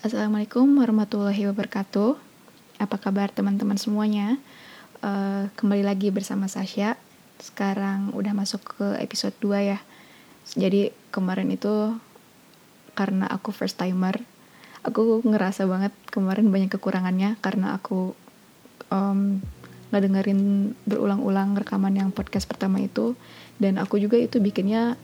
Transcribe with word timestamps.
Assalamualaikum 0.00 0.80
warahmatullahi 0.80 1.44
wabarakatuh. 1.52 2.16
Apa 2.80 2.96
kabar 2.96 3.28
teman-teman 3.36 3.76
semuanya? 3.76 4.40
Uh, 5.04 5.52
kembali 5.60 5.84
lagi 5.84 6.08
bersama 6.08 6.48
Sasha. 6.48 6.96
Sekarang 7.36 8.08
udah 8.16 8.32
masuk 8.32 8.64
ke 8.64 8.96
episode 8.96 9.36
2 9.44 9.60
ya. 9.60 9.78
Jadi 10.56 10.88
kemarin 11.12 11.52
itu 11.52 12.00
karena 12.96 13.28
aku 13.28 13.52
first 13.52 13.76
timer, 13.76 14.24
aku 14.88 15.20
ngerasa 15.20 15.68
banget 15.68 15.92
kemarin 16.08 16.48
banyak 16.48 16.72
kekurangannya 16.72 17.36
karena 17.44 17.76
aku 17.76 18.16
um, 18.88 19.44
nggak 19.92 20.00
dengerin 20.00 20.40
berulang-ulang 20.88 21.60
rekaman 21.60 22.00
yang 22.00 22.08
podcast 22.08 22.48
pertama 22.48 22.80
itu 22.80 23.20
dan 23.60 23.76
aku 23.76 24.00
juga 24.00 24.16
itu 24.16 24.40
bikinnya 24.40 24.96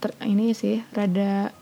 ter, 0.00 0.16
ini 0.24 0.56
sih 0.56 0.80
rada 0.96 1.52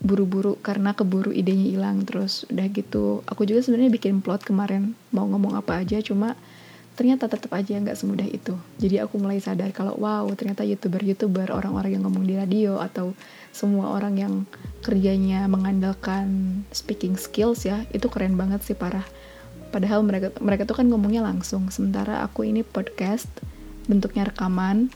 buru-buru 0.00 0.56
karena 0.64 0.96
keburu 0.96 1.28
idenya 1.28 1.76
hilang 1.76 2.08
terus 2.08 2.48
udah 2.48 2.66
gitu. 2.72 3.20
Aku 3.28 3.44
juga 3.44 3.60
sebenarnya 3.60 3.92
bikin 3.92 4.24
plot 4.24 4.48
kemarin 4.48 4.96
mau 5.12 5.28
ngomong 5.28 5.60
apa 5.60 5.84
aja 5.84 6.00
cuma 6.00 6.34
ternyata 6.96 7.32
tetap 7.32 7.52
aja 7.56 7.76
nggak 7.76 7.96
semudah 7.96 8.28
itu. 8.28 8.56
Jadi 8.80 9.00
aku 9.00 9.20
mulai 9.20 9.40
sadar 9.40 9.72
kalau 9.76 9.96
wow 10.00 10.24
ternyata 10.32 10.64
youtuber 10.64 11.00
youtuber 11.04 11.48
orang-orang 11.52 11.96
yang 11.96 12.04
ngomong 12.08 12.24
di 12.24 12.36
radio 12.36 12.80
atau 12.80 13.12
semua 13.52 13.92
orang 13.92 14.20
yang 14.20 14.34
kerjanya 14.80 15.44
mengandalkan 15.48 16.60
speaking 16.72 17.16
skills 17.16 17.64
ya 17.68 17.84
itu 17.92 18.08
keren 18.08 18.40
banget 18.40 18.64
sih 18.64 18.76
parah. 18.76 19.04
Padahal 19.70 20.02
mereka 20.02 20.32
mereka 20.40 20.64
tuh 20.64 20.80
kan 20.80 20.88
ngomongnya 20.88 21.24
langsung. 21.24 21.68
Sementara 21.68 22.24
aku 22.24 22.48
ini 22.48 22.64
podcast 22.64 23.28
bentuknya 23.84 24.28
rekaman 24.28 24.88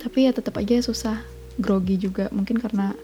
tapi 0.00 0.24
ya 0.28 0.32
tetap 0.32 0.56
aja 0.60 0.76
susah 0.80 1.20
grogi 1.60 2.00
juga. 2.00 2.32
Mungkin 2.32 2.60
karena 2.60 2.96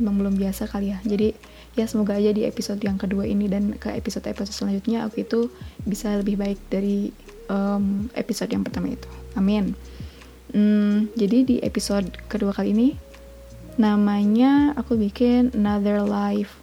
emang 0.00 0.20
belum 0.20 0.34
biasa 0.36 0.68
kali 0.68 0.92
ya. 0.92 0.98
Jadi 1.04 1.32
ya 1.76 1.84
semoga 1.84 2.16
aja 2.16 2.32
di 2.32 2.48
episode 2.48 2.80
yang 2.80 2.96
kedua 2.96 3.28
ini 3.28 3.46
dan 3.46 3.76
ke 3.76 3.92
episode-episode 3.92 4.52
selanjutnya 4.52 5.04
aku 5.04 5.24
itu 5.24 5.52
bisa 5.84 6.12
lebih 6.16 6.40
baik 6.40 6.60
dari 6.72 7.12
um, 7.52 8.08
episode 8.16 8.48
yang 8.52 8.64
pertama 8.64 8.92
itu. 8.92 9.08
Amin. 9.36 9.76
Hmm, 10.56 11.12
jadi 11.18 11.42
di 11.44 11.56
episode 11.60 12.16
kedua 12.30 12.54
kali 12.54 12.72
ini 12.72 12.88
namanya 13.76 14.72
aku 14.72 14.96
bikin 14.96 15.52
another 15.52 16.00
life 16.00 16.56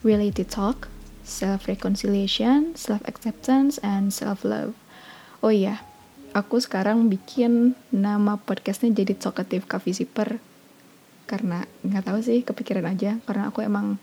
related 0.00 0.48
talk 0.48 0.88
self 1.20 1.68
reconciliation 1.68 2.72
self 2.72 3.04
acceptance 3.04 3.76
and 3.84 4.14
self 4.14 4.40
love 4.40 4.72
oh 5.44 5.52
iya 5.52 5.84
aku 6.32 6.56
sekarang 6.56 7.12
bikin 7.12 7.76
nama 7.92 8.40
podcastnya 8.40 8.88
jadi 8.94 9.18
talkative 9.20 9.68
coffee 9.68 9.92
sipper 9.92 10.40
karena 11.26 11.66
nggak 11.82 12.06
tahu 12.06 12.18
sih 12.22 12.46
kepikiran 12.46 12.86
aja. 12.86 13.18
Karena 13.26 13.50
aku 13.50 13.60
emang 13.62 13.98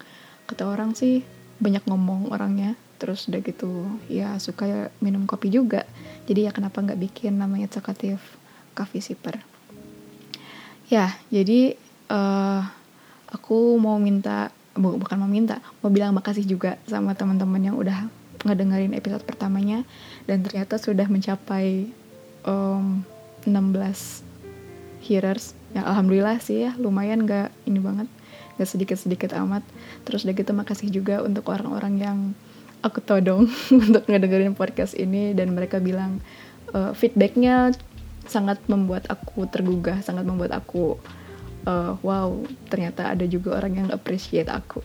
kata 0.46 0.68
orang 0.68 0.94
sih 0.94 1.24
banyak 1.58 1.84
ngomong 1.88 2.30
orangnya. 2.30 2.76
Terus 3.00 3.28
udah 3.28 3.42
gitu 3.44 3.88
ya 4.12 4.36
suka 4.38 4.92
minum 5.00 5.24
kopi 5.24 5.50
juga. 5.50 5.88
Jadi 6.28 6.48
ya 6.48 6.52
kenapa 6.52 6.84
nggak 6.84 7.00
bikin 7.00 7.40
namanya 7.40 7.72
cakatif 7.72 8.20
coffee 8.76 9.04
sipper. 9.04 9.40
Ya 10.92 11.16
jadi 11.32 11.80
uh, 12.12 12.62
aku 13.32 13.80
mau 13.80 13.98
minta 13.98 14.52
bu, 14.76 15.00
bukan 15.00 15.18
mau 15.18 15.32
minta 15.32 15.64
mau 15.82 15.90
bilang 15.90 16.14
makasih 16.14 16.46
juga 16.46 16.78
sama 16.86 17.16
teman-teman 17.18 17.60
yang 17.64 17.76
udah 17.80 18.08
ngedengerin 18.44 18.94
episode 18.96 19.24
pertamanya. 19.24 19.88
Dan 20.28 20.44
ternyata 20.44 20.76
sudah 20.76 21.08
mencapai 21.08 21.88
um, 22.44 23.04
16 23.44 24.24
hearers 25.04 25.56
ya 25.74 25.82
alhamdulillah 25.86 26.38
sih 26.38 26.70
ya 26.70 26.72
lumayan 26.78 27.26
gak 27.26 27.50
ini 27.66 27.82
banget 27.82 28.08
gak 28.62 28.70
sedikit-sedikit 28.70 29.34
amat. 29.44 29.66
Terus 30.06 30.26
udah 30.26 30.36
gitu 30.38 30.52
makasih 30.54 30.90
juga 30.94 31.26
untuk 31.26 31.50
orang-orang 31.50 31.94
yang 31.98 32.18
aku 32.86 33.02
todong 33.02 33.50
untuk 33.90 34.06
ngedengerin 34.06 34.54
podcast 34.54 34.94
ini. 34.94 35.34
Dan 35.34 35.58
mereka 35.58 35.82
bilang 35.82 36.22
uh, 36.74 36.94
feedbacknya 36.94 37.74
sangat 38.24 38.62
membuat 38.72 39.04
aku 39.12 39.52
tergugah 39.52 40.00
sangat 40.00 40.24
membuat 40.24 40.56
aku 40.56 40.96
uh, 41.68 42.00
wow 42.00 42.32
ternyata 42.72 43.12
ada 43.12 43.28
juga 43.28 43.60
orang 43.60 43.84
yang 43.84 43.90
appreciate 43.92 44.48
aku. 44.48 44.80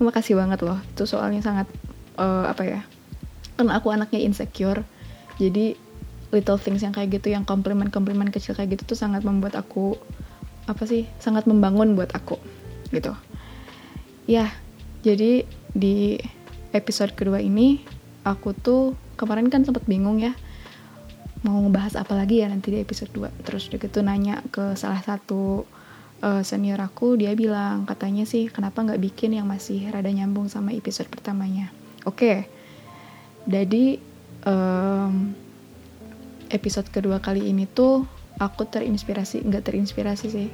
Makasih 0.00 0.34
banget 0.34 0.64
loh 0.64 0.80
itu 0.82 1.04
soalnya 1.04 1.44
sangat 1.44 1.68
uh, 2.16 2.48
apa 2.48 2.62
ya 2.64 2.80
karena 3.56 3.78
aku 3.78 3.94
anaknya 3.94 4.20
insecure 4.24 4.82
jadi 5.38 5.78
little 6.32 6.56
things 6.58 6.80
yang 6.80 6.96
kayak 6.96 7.20
gitu 7.20 7.30
yang 7.30 7.44
komplimen-komplimen 7.44 8.32
kecil 8.32 8.56
kayak 8.56 8.80
gitu 8.80 8.96
tuh 8.96 8.98
sangat 8.98 9.22
membuat 9.22 9.54
aku 9.54 9.94
apa 10.66 10.82
sih 10.88 11.04
sangat 11.20 11.44
membangun 11.44 11.94
buat 11.94 12.10
aku 12.16 12.40
gitu 12.90 13.12
ya 14.24 14.48
jadi 15.04 15.44
di 15.76 16.16
episode 16.72 17.12
kedua 17.12 17.38
ini 17.38 17.84
aku 18.24 18.56
tuh 18.56 18.96
kemarin 19.20 19.52
kan 19.52 19.62
sempat 19.62 19.84
bingung 19.84 20.18
ya 20.18 20.32
mau 21.42 21.58
ngebahas 21.58 21.98
apa 21.98 22.14
lagi 22.14 22.38
ya 22.40 22.46
nanti 22.46 22.70
di 22.70 22.78
episode 22.78 23.10
2 23.10 23.44
terus 23.44 23.66
udah 23.66 23.80
gitu 23.82 23.98
nanya 24.00 24.40
ke 24.54 24.78
salah 24.78 25.02
satu 25.02 25.66
uh, 26.22 26.42
senior 26.46 26.78
aku 26.78 27.18
dia 27.18 27.34
bilang 27.34 27.82
katanya 27.84 28.22
sih 28.22 28.46
kenapa 28.46 28.86
nggak 28.86 29.02
bikin 29.02 29.34
yang 29.34 29.50
masih 29.50 29.82
rada 29.90 30.08
nyambung 30.08 30.46
sama 30.46 30.70
episode 30.70 31.10
pertamanya 31.10 31.74
oke 32.06 32.14
okay. 32.14 32.36
jadi 33.50 33.98
um, 34.46 35.34
episode 36.52 36.92
kedua 36.92 37.18
kali 37.18 37.48
ini 37.48 37.64
tuh 37.64 38.04
aku 38.36 38.68
terinspirasi 38.68 39.42
nggak 39.48 39.72
terinspirasi 39.72 40.26
sih. 40.28 40.48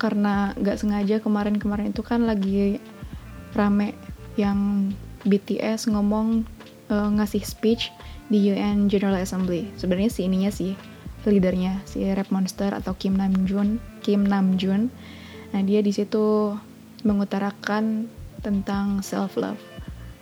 Karena 0.00 0.56
nggak 0.56 0.80
sengaja 0.80 1.16
kemarin-kemarin 1.20 1.92
itu 1.92 2.00
kan 2.00 2.24
lagi 2.24 2.80
rame 3.52 3.92
yang 4.40 4.90
BTS 5.24 5.92
ngomong 5.92 6.44
uh, 6.88 7.08
ngasih 7.20 7.44
speech 7.44 7.92
di 8.32 8.52
UN 8.52 8.88
General 8.88 9.20
Assembly. 9.20 9.68
Sebenarnya 9.76 10.10
si 10.12 10.24
ininya 10.24 10.50
sih 10.50 10.72
leadernya 11.26 11.82
si 11.90 12.06
Rap 12.06 12.30
Monster 12.30 12.70
atau 12.70 12.94
Kim 12.94 13.18
Namjoon 13.18 13.82
Kim 14.00 14.24
Namjoon. 14.24 14.88
Nah 15.52 15.62
dia 15.66 15.82
di 15.82 15.90
situ 15.90 16.54
mengutarakan 17.02 18.06
tentang 18.40 19.02
self 19.02 19.34
love 19.34 19.60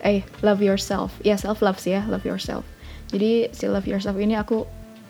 eh 0.01 0.25
love 0.41 0.65
yourself. 0.65 1.15
Ya 1.21 1.37
self 1.37 1.61
love 1.61 1.77
sih 1.77 1.99
ya 1.99 2.03
love 2.09 2.25
yourself 2.25 2.65
jadi 3.11 3.53
si 3.53 3.69
love 3.69 3.89
yourself 3.89 4.17
ini 4.17 4.39
aku 4.39 4.65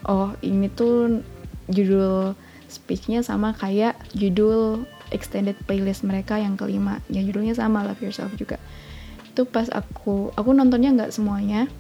oh 0.08 0.30
ini 0.42 0.68
tuh 0.72 1.22
judul 1.70 2.36
speechnya 2.68 3.22
sama 3.22 3.54
kayak 3.54 3.94
judul 4.12 4.84
extended 5.14 5.54
playlist 5.68 6.02
mereka 6.02 6.40
yang 6.40 6.58
kelima. 6.58 6.98
Ya 7.06 7.22
judulnya 7.22 7.54
sama 7.54 7.86
love 7.86 8.02
yourself 8.02 8.34
juga. 8.34 8.58
Itu 9.30 9.46
pas 9.46 9.70
aku 9.70 10.34
aku 10.34 10.50
nontonnya 10.50 10.90
nggak 10.94 11.14
semuanya. 11.14 11.70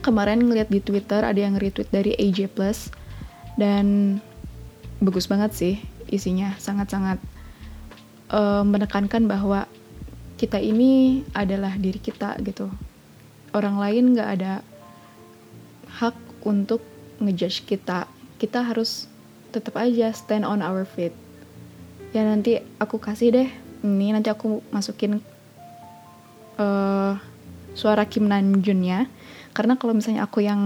Kemarin 0.00 0.48
ngeliat 0.48 0.72
di 0.72 0.80
twitter 0.80 1.20
ada 1.20 1.36
yang 1.36 1.60
retweet 1.60 1.92
dari 1.92 2.16
AJ 2.16 2.56
Plus 2.56 2.88
dan 3.60 4.16
bagus 5.02 5.28
banget 5.28 5.52
sih 5.52 5.74
isinya 6.08 6.56
sangat-sangat 6.56 7.20
uh, 8.32 8.64
menekankan 8.64 9.28
bahwa 9.28 9.68
kita 10.40 10.56
ini 10.56 11.20
adalah 11.36 11.76
diri 11.76 12.00
kita 12.00 12.40
gitu. 12.40 12.72
Orang 13.52 13.76
lain 13.76 14.16
nggak 14.16 14.28
ada 14.40 14.64
untuk 16.44 16.80
ngejudge 17.20 17.68
kita 17.68 18.08
kita 18.40 18.64
harus 18.64 19.04
tetap 19.52 19.76
aja 19.76 20.08
stand 20.16 20.48
on 20.48 20.64
our 20.64 20.88
feet. 20.88 21.12
Ya 22.16 22.24
nanti 22.24 22.58
aku 22.80 22.96
kasih 22.96 23.28
deh 23.30 23.48
ini 23.84 24.12
nanti 24.12 24.32
aku 24.32 24.64
masukin 24.72 25.20
uh, 26.56 27.12
suara 27.76 28.04
Kim 28.08 28.28
Namjoon 28.28 28.80
ya 28.82 29.06
karena 29.52 29.76
kalau 29.76 29.92
misalnya 29.92 30.24
aku 30.24 30.40
yang 30.40 30.60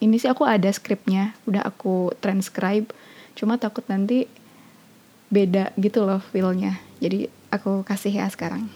ini 0.00 0.16
sih 0.16 0.32
aku 0.32 0.48
ada 0.48 0.68
skripnya 0.72 1.36
udah 1.44 1.60
aku 1.66 2.16
transcribe. 2.24 2.88
Cuma 3.36 3.60
takut 3.60 3.84
nanti 3.86 4.26
beda 5.28 5.76
gitu 5.76 6.08
loh 6.08 6.24
feelnya. 6.32 6.80
Jadi 6.98 7.28
aku 7.52 7.84
kasih 7.84 8.24
ya 8.24 8.26
sekarang. 8.32 8.66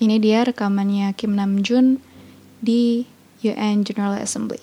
Ini 0.00 0.16
dia 0.16 0.44
rekamannya 0.44 1.12
Kim 1.16 1.36
Namjoon 1.36 2.00
di 2.60 3.04
UN 3.42 3.84
General 3.84 4.12
Assembly. 4.14 4.60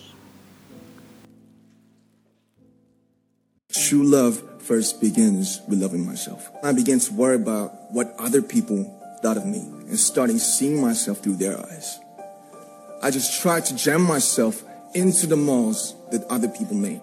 True 3.71 4.03
love 4.03 4.41
first 4.61 4.99
begins 5.01 5.61
with 5.67 5.81
loving 5.81 6.05
myself. 6.05 6.49
I 6.63 6.73
began 6.73 6.99
to 6.99 7.13
worry 7.13 7.35
about 7.35 7.91
what 7.91 8.13
other 8.19 8.41
people 8.41 8.93
thought 9.21 9.37
of 9.37 9.45
me 9.45 9.59
and 9.59 9.97
starting 9.97 10.37
seeing 10.37 10.81
myself 10.81 11.23
through 11.23 11.37
their 11.37 11.57
eyes. 11.57 11.99
I 13.01 13.11
just 13.11 13.41
tried 13.41 13.65
to 13.65 13.75
jam 13.75 14.01
myself 14.01 14.63
into 14.93 15.27
the 15.27 15.37
molds 15.37 15.95
that 16.11 16.23
other 16.25 16.47
people 16.47 16.75
made. 16.75 17.01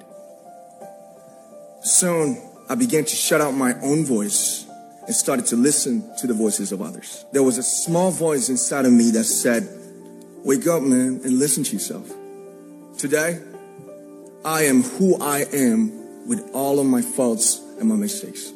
Soon, 1.82 2.40
I 2.68 2.74
began 2.74 3.04
to 3.04 3.16
shut 3.16 3.40
out 3.40 3.52
my 3.52 3.74
own 3.80 4.04
voice 4.04 4.66
and 5.06 5.14
started 5.14 5.46
to 5.46 5.56
listen 5.56 6.02
to 6.18 6.26
the 6.26 6.34
voices 6.34 6.72
of 6.72 6.80
others. 6.80 7.24
There 7.32 7.42
was 7.42 7.58
a 7.58 7.62
small 7.62 8.10
voice 8.10 8.48
inside 8.48 8.86
of 8.86 8.92
me 8.92 9.10
that 9.12 9.24
said, 9.24 9.68
Wake 10.44 10.66
up, 10.66 10.82
man, 10.82 11.22
and 11.24 11.38
listen 11.38 11.64
to 11.64 11.72
yourself. 11.72 12.12
Today, 12.98 13.40
I 14.44 14.64
am 14.64 14.82
who 14.82 15.16
I 15.18 15.46
am 15.50 16.28
with 16.28 16.50
all 16.52 16.78
of 16.78 16.84
my 16.84 17.00
faults 17.00 17.62
and 17.80 17.88
my 17.88 17.94
mistakes. 17.94 18.52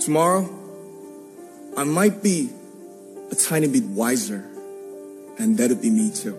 Tomorrow, 0.00 0.50
I 1.76 1.84
might 1.84 2.20
be 2.20 2.50
a 3.30 3.36
tiny 3.36 3.68
bit 3.68 3.84
wiser, 3.84 4.44
and 5.38 5.56
that'd 5.56 5.80
be 5.80 5.90
me 5.90 6.10
too. 6.10 6.36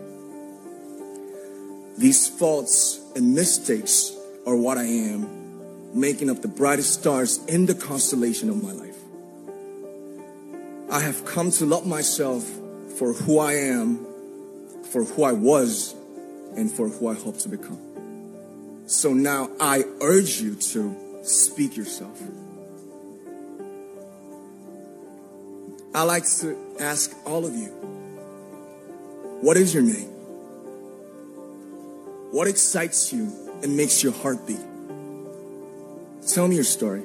These 1.97 2.27
faults 2.27 2.99
and 3.15 3.33
mistakes 3.33 4.13
are 4.45 4.57
what 4.57 4.77
I 4.77 4.83
am, 4.83 5.97
making 5.97 6.29
up 6.29 6.41
the 6.41 6.49
brightest 6.49 6.95
stars 6.95 7.37
in 7.45 7.65
the 7.65 7.75
constellation 7.75 8.49
of 8.49 8.61
my 8.61 8.73
life. 8.73 8.97
I 10.91 10.99
have 10.99 11.23
come 11.23 11.49
to 11.51 11.65
love 11.65 11.87
myself 11.87 12.45
for 12.99 13.13
who 13.13 13.39
I 13.39 13.53
am, 13.53 14.05
for 14.91 15.05
who 15.05 15.23
I 15.23 15.31
was, 15.31 15.95
and 16.57 16.69
for 16.69 16.89
who 16.89 17.07
I 17.07 17.13
hope 17.13 17.37
to 17.39 17.49
become. 17.49 17.79
So 18.87 19.13
now 19.13 19.49
I 19.57 19.85
urge 20.01 20.41
you 20.41 20.55
to 20.55 21.23
speak 21.23 21.77
yourself. 21.77 22.21
I 25.95 26.03
like 26.03 26.29
to 26.39 26.57
ask 26.81 27.15
all 27.25 27.45
of 27.45 27.55
you, 27.55 27.69
what 29.39 29.55
is 29.55 29.73
your 29.73 29.83
name? 29.83 30.09
What 32.31 32.47
excites 32.47 33.13
you 33.13 33.31
and 33.63 33.77
makes 33.77 34.03
your 34.03 34.11
heart 34.11 34.45
beat? 34.45 34.59
Tell 36.27 36.49
me 36.49 36.55
your 36.55 36.65
story. 36.65 37.03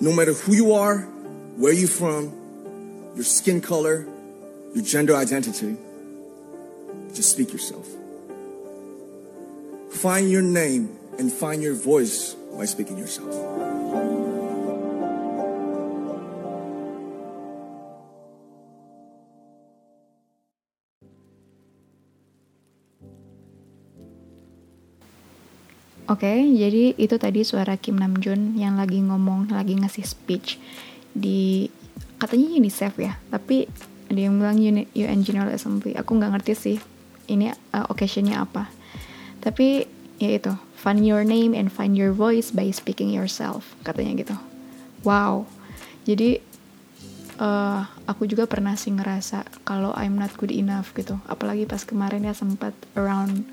No 0.00 0.12
matter 0.12 0.34
who 0.34 0.54
you 0.54 0.74
are, 0.74 0.98
where 1.56 1.72
you're 1.72 1.88
from, 1.88 3.12
your 3.16 3.24
skin 3.24 3.60
color, 3.60 4.06
your 4.74 4.84
gender 4.84 5.16
identity, 5.16 5.76
just 7.14 7.30
speak 7.32 7.52
yourself. 7.52 7.86
Find 9.90 10.30
your 10.30 10.42
name 10.42 10.94
and 11.18 11.32
find 11.32 11.62
your 11.62 11.74
voice 11.74 12.34
by 12.54 12.64
speaking 12.64 12.98
yourself. 12.98 13.34
Oke, 26.10 26.26
jadi 26.26 26.98
itu 26.98 27.14
tadi 27.22 27.46
suara 27.46 27.78
Kim 27.78 27.94
Namjoon 27.94 28.58
yang 28.58 28.74
lagi 28.74 28.98
ngomong, 28.98 29.54
lagi 29.54 29.78
ngasih 29.78 30.02
speech 30.02 30.58
di 31.14 31.70
katanya 32.18 32.50
UNICEF 32.50 32.98
ya, 32.98 33.14
tapi 33.30 33.70
ada 34.10 34.18
yang 34.18 34.42
bilang 34.42 34.58
UN 34.90 35.20
General 35.22 35.54
Assembly. 35.54 35.94
Aku 35.94 36.18
nggak 36.18 36.34
ngerti 36.34 36.52
sih 36.58 36.76
ini 37.30 37.54
uh, 37.54 37.86
occasionnya 37.86 38.42
apa. 38.42 38.66
Tapi 39.38 39.86
ya 40.18 40.30
itu, 40.34 40.52
find 40.74 41.06
your 41.06 41.22
name 41.22 41.54
and 41.54 41.70
find 41.70 41.94
your 41.94 42.10
voice 42.10 42.50
by 42.50 42.68
speaking 42.74 43.14
yourself, 43.14 43.78
katanya 43.86 44.26
gitu. 44.26 44.36
Wow. 45.06 45.46
Jadi 46.04 46.42
uh, 47.38 47.86
aku 48.10 48.26
juga 48.26 48.50
pernah 48.50 48.74
sih 48.74 48.90
ngerasa 48.90 49.46
kalau 49.62 49.94
I'm 49.94 50.18
not 50.18 50.34
good 50.36 50.50
enough 50.50 50.90
gitu. 50.92 51.16
Apalagi 51.30 51.64
pas 51.70 51.86
kemarin 51.86 52.26
ya 52.26 52.34
sempat 52.34 52.74
around 52.98 53.46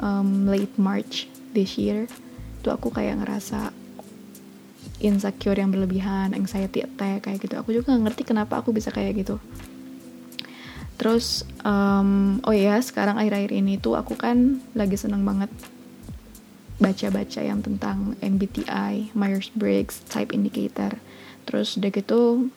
um, 0.00 0.48
late 0.48 0.74
March 0.80 1.28
this 1.52 1.76
year 1.76 2.08
tuh 2.64 2.72
aku 2.72 2.88
kayak 2.94 3.20
ngerasa 3.20 3.74
insecure 5.02 5.58
yang 5.58 5.74
berlebihan, 5.74 6.30
anxiety 6.32 6.86
attack 6.86 7.26
kayak 7.26 7.42
gitu. 7.42 7.54
Aku 7.58 7.74
juga 7.74 7.92
gak 7.92 8.02
ngerti 8.10 8.22
kenapa 8.22 8.62
aku 8.62 8.70
bisa 8.70 8.94
kayak 8.94 9.26
gitu. 9.26 9.36
Terus, 11.02 11.42
um, 11.66 12.38
oh 12.46 12.54
ya, 12.54 12.78
sekarang 12.78 13.18
akhir-akhir 13.18 13.50
ini 13.58 13.74
tuh 13.74 13.98
aku 13.98 14.14
kan 14.14 14.62
lagi 14.78 14.94
seneng 14.94 15.26
banget 15.26 15.50
baca-baca 16.78 17.42
yang 17.42 17.58
tentang 17.58 18.14
MBTI, 18.22 19.10
Myers-Briggs, 19.10 20.06
Type 20.06 20.30
Indicator. 20.30 21.02
Terus 21.42 21.74
udah 21.74 21.90
gitu, 21.90 22.54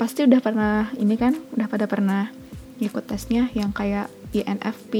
pasti 0.00 0.24
udah 0.24 0.40
pernah, 0.40 0.88
ini 0.96 1.20
kan, 1.20 1.36
udah 1.52 1.68
pada 1.68 1.84
pernah 1.84 2.32
ikut 2.80 3.04
tesnya 3.04 3.52
yang 3.52 3.76
kayak 3.76 4.08
INFP, 4.32 4.94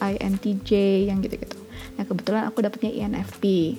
INTJ, 0.00 1.04
yang 1.04 1.20
gitu-gitu. 1.20 1.60
Nah 2.00 2.08
kebetulan 2.08 2.48
aku 2.48 2.64
dapetnya 2.64 2.88
INFP. 3.04 3.76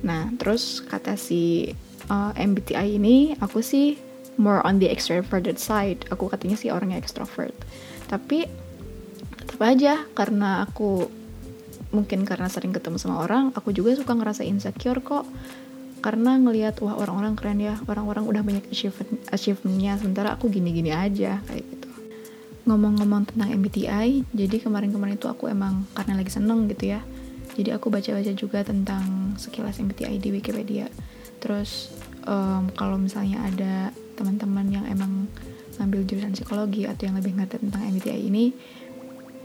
Nah 0.00 0.32
terus 0.40 0.80
kata 0.80 1.20
si 1.20 1.68
uh, 2.08 2.32
MBTI 2.32 2.96
ini 2.96 3.36
aku 3.36 3.60
sih 3.60 4.00
more 4.36 4.64
on 4.64 4.78
the 4.80 4.88
extroverted 4.88 5.58
side. 5.58 6.04
Aku 6.08 6.28
katanya 6.28 6.56
sih 6.56 6.72
orangnya 6.72 7.00
extrovert. 7.00 7.54
Tapi 8.08 8.48
tetap 9.38 9.60
aja 9.62 10.04
karena 10.12 10.64
aku 10.64 11.08
mungkin 11.92 12.24
karena 12.24 12.48
sering 12.48 12.72
ketemu 12.72 12.96
sama 12.96 13.20
orang, 13.24 13.52
aku 13.52 13.72
juga 13.72 13.92
suka 13.96 14.16
ngerasa 14.16 14.44
insecure 14.44 15.00
kok. 15.04 15.28
Karena 16.02 16.34
ngelihat 16.34 16.82
wah 16.82 16.98
orang-orang 16.98 17.38
keren 17.38 17.62
ya, 17.62 17.78
orang-orang 17.86 18.26
udah 18.26 18.42
banyak 18.42 18.66
achievement 18.74 19.22
achievementnya, 19.30 20.02
sementara 20.02 20.34
aku 20.34 20.50
gini-gini 20.50 20.90
aja 20.90 21.38
kayak 21.46 21.62
gitu. 21.62 21.88
Ngomong-ngomong 22.66 23.30
tentang 23.30 23.54
MBTI, 23.54 24.26
jadi 24.34 24.56
kemarin-kemarin 24.58 25.14
itu 25.14 25.30
aku 25.30 25.46
emang 25.46 25.86
karena 25.94 26.18
lagi 26.18 26.34
seneng 26.34 26.66
gitu 26.66 26.90
ya, 26.98 27.06
jadi 27.54 27.78
aku 27.78 27.86
baca-baca 27.92 28.32
juga 28.34 28.66
tentang 28.66 29.36
sekilas 29.38 29.78
MBTI 29.78 30.18
di 30.18 30.30
Wikipedia 30.34 30.90
terus 31.42 31.90
um, 32.22 32.70
kalau 32.78 32.94
misalnya 32.94 33.42
ada 33.42 33.74
teman-teman 34.14 34.66
yang 34.68 34.84
emang 34.88 35.28
ngambil 35.80 36.04
jurusan 36.04 36.36
psikologi 36.36 36.84
atau 36.84 37.08
yang 37.08 37.16
lebih 37.16 37.32
ngerti 37.36 37.62
tentang 37.62 37.82
MBTI 37.88 38.22
ini 38.28 38.44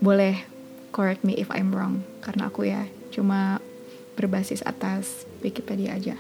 boleh 0.04 0.44
correct 0.92 1.24
me 1.24 1.34
if 1.40 1.50
I'm 1.50 1.74
wrong 1.74 2.04
karena 2.22 2.52
aku 2.52 2.68
ya 2.68 2.86
cuma 3.10 3.64
berbasis 4.20 4.62
atas 4.68 5.26
Wikipedia 5.42 5.96
aja 5.96 6.16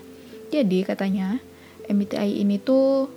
jadi 0.49 0.87
katanya 0.87 1.43
MBTI 1.91 2.41
ini 2.41 2.57
tuh 2.57 3.11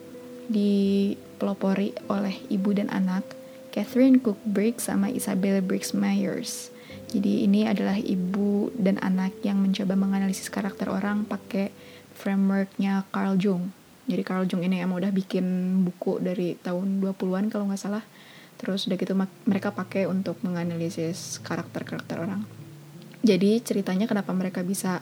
dipelopori 0.51 1.95
oleh 2.11 2.35
ibu 2.51 2.71
dan 2.75 2.91
anak 2.91 3.23
Catherine 3.71 4.19
Cook 4.19 4.43
Briggs 4.43 4.91
sama 4.91 5.09
Isabel 5.09 5.63
Briggs 5.63 5.95
Myers 5.95 6.75
jadi 7.11 7.43
ini 7.43 7.67
adalah 7.67 7.99
ibu 7.99 8.71
dan 8.79 9.03
anak 9.03 9.43
yang 9.43 9.59
mencoba 9.59 9.99
menganalisis 9.99 10.47
karakter 10.47 10.87
orang 10.87 11.27
pakai 11.27 11.75
frameworknya 12.15 13.03
Carl 13.11 13.35
Jung. 13.35 13.75
Jadi 14.11 14.23
Carl 14.27 14.51
Jung 14.51 14.67
ini 14.67 14.83
emang 14.83 14.99
udah 14.99 15.15
bikin 15.15 15.47
buku 15.87 16.19
dari 16.19 16.59
tahun 16.59 16.99
20-an 16.99 17.47
kalau 17.47 17.71
nggak 17.71 17.79
salah. 17.79 18.03
Terus 18.59 18.91
udah 18.91 18.99
gitu 18.99 19.15
mereka 19.47 19.71
pakai 19.71 20.11
untuk 20.11 20.43
menganalisis 20.43 21.39
karakter-karakter 21.47 22.19
orang. 22.19 22.43
Jadi 23.23 23.63
ceritanya 23.63 24.11
kenapa 24.11 24.35
mereka 24.35 24.67
bisa 24.67 24.99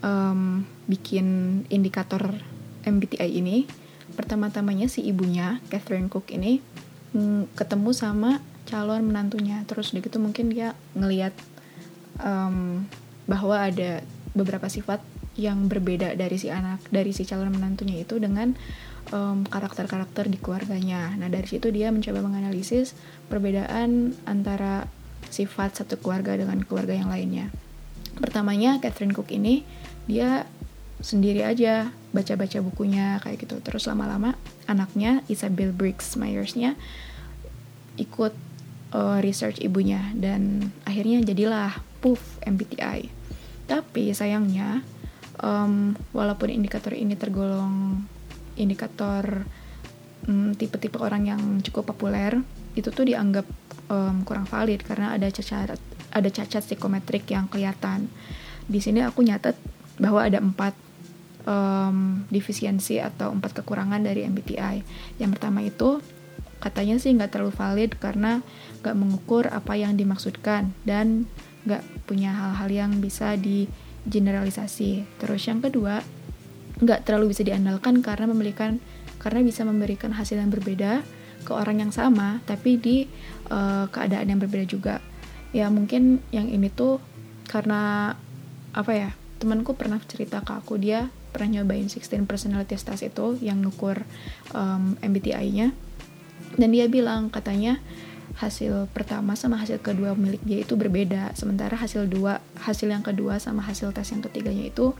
um, 0.00 0.62
bikin 0.86 1.60
indikator 1.68 2.38
MBTI 2.86 3.42
ini. 3.42 3.66
Pertama-tamanya 4.14 4.86
si 4.86 5.04
ibunya, 5.06 5.58
Catherine 5.68 6.08
Cook 6.08 6.30
ini, 6.30 6.60
mm, 7.12 7.56
ketemu 7.58 7.90
sama 7.92 8.40
calon 8.70 9.02
menantunya 9.02 9.66
terus 9.66 9.90
udah 9.90 10.02
gitu 10.04 10.22
mungkin 10.22 10.52
dia 10.52 10.78
ngelihat 10.94 11.34
um, 12.22 12.86
bahwa 13.26 13.58
ada 13.58 14.06
beberapa 14.30 14.70
sifat 14.70 15.02
yang 15.40 15.72
berbeda 15.72 16.12
dari 16.20 16.36
si 16.36 16.52
anak 16.52 16.84
dari 16.92 17.16
si 17.16 17.24
calon 17.24 17.48
menantunya 17.56 18.04
itu 18.04 18.20
dengan 18.20 18.52
karakter-karakter 19.48 20.28
um, 20.28 20.32
di 20.32 20.38
keluarganya. 20.38 21.10
Nah 21.18 21.26
dari 21.26 21.48
situ 21.48 21.72
dia 21.72 21.90
mencoba 21.90 22.22
menganalisis 22.22 22.94
perbedaan 23.26 24.14
antara 24.28 24.86
sifat 25.32 25.82
satu 25.82 25.98
keluarga 25.98 26.38
dengan 26.38 26.62
keluarga 26.62 26.94
yang 26.94 27.10
lainnya. 27.10 27.50
Pertamanya 28.20 28.78
Catherine 28.78 29.16
Cook 29.16 29.32
ini 29.34 29.66
dia 30.06 30.46
sendiri 31.00 31.42
aja 31.42 31.90
baca-baca 32.12 32.60
bukunya 32.62 33.18
kayak 33.24 33.48
gitu. 33.48 33.58
Terus 33.64 33.88
lama-lama 33.90 34.38
anaknya 34.70 35.26
Isabel 35.26 35.74
Briggs 35.74 36.14
Myersnya 36.14 36.78
ikut 37.98 38.32
uh, 38.94 39.18
research 39.18 39.58
ibunya 39.58 40.14
dan 40.14 40.70
akhirnya 40.86 41.24
jadilah 41.24 41.82
puff 41.98 42.38
MBTI. 42.46 43.10
Tapi 43.66 44.14
sayangnya 44.14 44.82
um, 45.40 45.96
walaupun 46.12 46.52
indikator 46.52 46.92
ini 46.94 47.16
tergolong 47.16 48.04
indikator 48.56 49.44
um, 50.28 50.52
tipe-tipe 50.54 50.96
orang 51.00 51.28
yang 51.28 51.42
cukup 51.64 51.96
populer, 51.96 52.40
itu 52.76 52.88
tuh 52.92 53.08
dianggap 53.08 53.44
um, 53.90 54.22
kurang 54.22 54.46
valid 54.46 54.84
karena 54.84 55.16
ada 55.16 55.26
cacat 55.28 55.76
ada 56.10 56.28
cacat 56.30 56.62
psikometrik 56.62 57.26
yang 57.30 57.48
kelihatan. 57.48 58.10
Di 58.70 58.78
sini 58.78 59.02
aku 59.02 59.26
nyatet 59.26 59.58
bahwa 59.98 60.22
ada 60.22 60.38
empat 60.38 60.74
um, 61.44 62.24
defisiensi 62.30 62.98
atau 63.02 63.34
empat 63.34 63.62
kekurangan 63.62 64.02
dari 64.02 64.26
MBTI. 64.26 64.82
Yang 65.18 65.30
pertama 65.38 65.60
itu 65.64 65.98
katanya 66.60 67.00
sih 67.00 67.16
nggak 67.16 67.32
terlalu 67.32 67.56
valid 67.56 67.90
karena 67.96 68.44
gak 68.84 68.96
mengukur 68.96 69.48
apa 69.48 69.76
yang 69.76 69.96
dimaksudkan 69.96 70.72
dan 70.84 71.24
gak 71.64 71.84
punya 72.04 72.32
hal-hal 72.32 72.68
yang 72.68 72.92
bisa 73.00 73.36
di 73.36 73.68
generalisasi. 74.08 75.04
Terus 75.20 75.42
yang 75.48 75.60
kedua, 75.60 76.00
gak 76.80 77.04
terlalu 77.04 77.32
bisa 77.36 77.44
diandalkan 77.44 78.00
karena 78.00 78.28
memberikan 78.30 78.80
karena 79.20 79.44
bisa 79.44 79.68
memberikan 79.68 80.16
hasil 80.16 80.40
yang 80.40 80.48
berbeda 80.48 81.04
ke 81.44 81.52
orang 81.52 81.84
yang 81.84 81.92
sama, 81.92 82.40
tapi 82.48 82.80
di 82.80 83.04
uh, 83.52 83.84
keadaan 83.92 84.32
yang 84.32 84.40
berbeda 84.40 84.64
juga. 84.64 85.04
Ya 85.52 85.68
mungkin 85.68 86.24
yang 86.32 86.48
ini 86.48 86.72
tuh 86.72 87.02
karena 87.50 88.14
apa 88.70 88.92
ya 88.94 89.10
temanku 89.42 89.74
pernah 89.74 89.98
cerita 90.06 90.44
ke 90.44 90.52
aku 90.54 90.78
dia 90.78 91.10
pernah 91.34 91.60
nyobain 91.62 91.86
16 91.90 92.26
personality 92.26 92.78
test 92.78 93.02
itu 93.02 93.38
yang 93.42 93.62
ngukur 93.62 94.02
um, 94.54 94.94
MBTI-nya 95.02 95.74
dan 96.58 96.68
dia 96.70 96.86
bilang 96.90 97.30
katanya 97.30 97.78
hasil 98.38 98.86
pertama 98.94 99.34
sama 99.34 99.58
hasil 99.58 99.82
kedua 99.82 100.14
milik 100.14 100.42
dia 100.46 100.62
itu 100.62 100.78
berbeda. 100.78 101.34
Sementara 101.34 101.74
hasil 101.74 102.06
dua 102.06 102.38
hasil 102.62 102.86
yang 102.90 103.02
kedua 103.02 103.42
sama 103.42 103.64
hasil 103.66 103.90
tes 103.90 104.10
yang 104.14 104.22
ketiganya 104.22 104.70
itu 104.70 104.94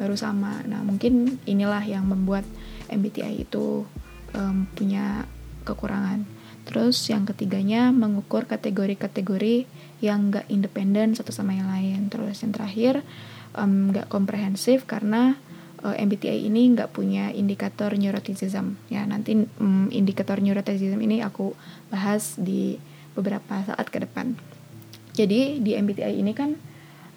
baru 0.00 0.16
sama. 0.16 0.64
Nah 0.64 0.80
mungkin 0.80 1.36
inilah 1.44 1.84
yang 1.84 2.08
membuat 2.08 2.48
MBTI 2.88 3.44
itu 3.44 3.84
um, 4.32 4.64
punya 4.72 5.28
kekurangan. 5.68 6.24
Terus 6.64 6.96
yang 7.10 7.28
ketiganya 7.28 7.90
mengukur 7.90 8.46
kategori-kategori 8.46 9.66
yang 10.00 10.32
gak 10.32 10.48
independen 10.48 11.12
satu 11.12 11.32
sama 11.34 11.52
yang 11.56 11.68
lain. 11.68 12.08
Terus 12.08 12.40
yang 12.40 12.52
terakhir 12.56 13.04
um, 13.56 13.92
gak 13.92 14.08
komprehensif 14.08 14.88
karena 14.88 15.36
uh, 15.84 15.96
MBTI 15.96 16.46
ini 16.48 16.72
nggak 16.76 16.92
punya 16.94 17.32
indikator 17.32 17.92
neuroticism 17.96 18.76
ya 18.92 19.04
nanti 19.04 19.48
um, 19.58 19.88
indikator 19.92 20.38
neuroticism 20.40 21.00
ini 21.00 21.24
aku 21.24 21.52
bahas 21.88 22.36
di 22.36 22.76
beberapa 23.16 23.64
saat 23.66 23.86
ke 23.90 24.00
depan 24.00 24.38
jadi 25.16 25.58
di 25.58 25.74
MBTI 25.74 26.20
ini 26.20 26.32
kan 26.32 26.56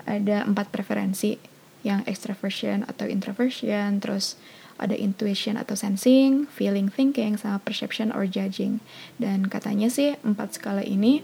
ada 0.04 0.44
empat 0.44 0.74
preferensi 0.74 1.40
yang 1.84 2.04
extraversion 2.08 2.88
atau 2.88 3.08
introversion 3.08 4.00
terus 4.04 4.40
ada 4.82 4.98
intuition 4.98 5.56
atau 5.56 5.78
sensing, 5.78 6.50
feeling, 6.50 6.90
thinking, 6.90 7.38
sama 7.38 7.62
perception 7.62 8.10
or 8.10 8.26
judging. 8.26 8.82
Dan 9.22 9.46
katanya 9.48 9.88
sih 9.88 10.18
empat 10.26 10.58
skala 10.58 10.82
ini 10.82 11.22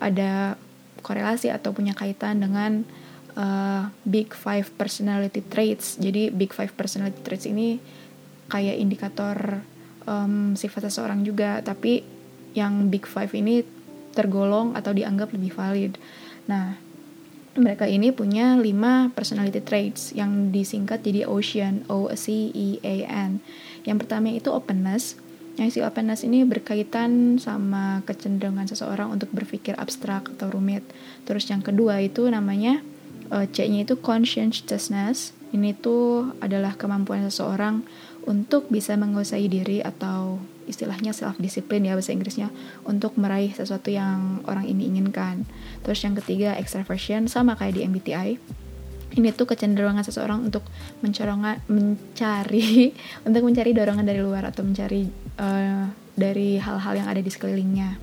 ada 0.00 0.56
korelasi 1.04 1.52
atau 1.52 1.76
punya 1.76 1.92
kaitan 1.92 2.40
dengan 2.40 2.88
uh, 3.36 3.92
Big 4.02 4.34
Five 4.34 4.74
Personality 4.74 5.44
Traits. 5.44 6.00
Jadi 6.00 6.32
Big 6.32 6.50
Five 6.50 6.74
Personality 6.74 7.20
Traits 7.22 7.46
ini 7.46 7.78
kayak 8.50 8.76
indikator 8.80 9.62
um, 10.08 10.58
sifat 10.58 10.90
seseorang 10.90 11.22
juga, 11.22 11.62
tapi 11.62 12.02
yang 12.56 12.88
Big 12.88 13.04
Five 13.06 13.36
ini 13.36 13.62
tergolong 14.16 14.72
atau 14.72 14.96
dianggap 14.96 15.30
lebih 15.36 15.52
valid. 15.52 15.92
Nah, 16.48 16.80
mereka 17.56 17.88
ini 17.88 18.12
punya 18.12 18.56
lima 18.56 19.12
personality 19.16 19.64
traits 19.64 20.12
yang 20.12 20.52
disingkat 20.52 21.00
jadi 21.00 21.24
Ocean, 21.28 21.88
O 21.88 22.08
C 22.16 22.52
E 22.52 22.80
A 22.84 22.96
N. 23.28 23.40
Yang 23.84 24.04
pertama 24.04 24.32
itu 24.32 24.52
openness. 24.52 25.16
Yang 25.56 25.68
si 25.72 25.80
openness 25.80 26.20
ini 26.20 26.44
berkaitan 26.44 27.40
sama 27.40 28.04
kecenderungan 28.04 28.68
seseorang 28.68 29.08
untuk 29.08 29.32
berpikir 29.32 29.72
abstrak 29.80 30.28
atau 30.36 30.52
rumit. 30.52 30.84
Terus 31.24 31.48
yang 31.48 31.64
kedua 31.64 31.96
itu 32.04 32.28
namanya 32.28 32.84
uh, 33.30 33.46
C-nya 33.48 33.86
itu 33.86 33.98
conscientiousness. 33.98 35.34
Ini 35.54 35.78
tuh 35.78 36.36
adalah 36.42 36.74
kemampuan 36.74 37.22
seseorang 37.24 37.86
untuk 38.26 38.66
bisa 38.68 38.98
menguasai 38.98 39.46
diri 39.46 39.78
atau 39.80 40.42
istilahnya 40.66 41.14
self 41.14 41.38
discipline 41.38 41.86
ya 41.86 41.94
bahasa 41.94 42.10
Inggrisnya 42.10 42.50
untuk 42.82 43.14
meraih 43.14 43.54
sesuatu 43.54 43.88
yang 43.88 44.42
orang 44.50 44.66
ini 44.66 44.90
inginkan. 44.90 45.46
Terus 45.86 46.02
yang 46.02 46.18
ketiga 46.18 46.58
extraversion 46.58 47.30
sama 47.30 47.54
kayak 47.54 47.78
di 47.78 47.86
MBTI. 47.86 48.30
Ini 49.16 49.32
tuh 49.32 49.48
kecenderungan 49.48 50.02
seseorang 50.02 50.50
untuk 50.50 50.66
mencorongan 51.00 51.64
mencari 51.70 52.92
untuk 53.26 53.42
mencari 53.46 53.70
dorongan 53.72 54.04
dari 54.04 54.20
luar 54.20 54.50
atau 54.50 54.66
mencari 54.66 55.06
uh, 55.38 55.86
dari 56.18 56.58
hal-hal 56.58 56.94
yang 56.98 57.08
ada 57.08 57.22
di 57.22 57.30
sekelilingnya. 57.30 57.96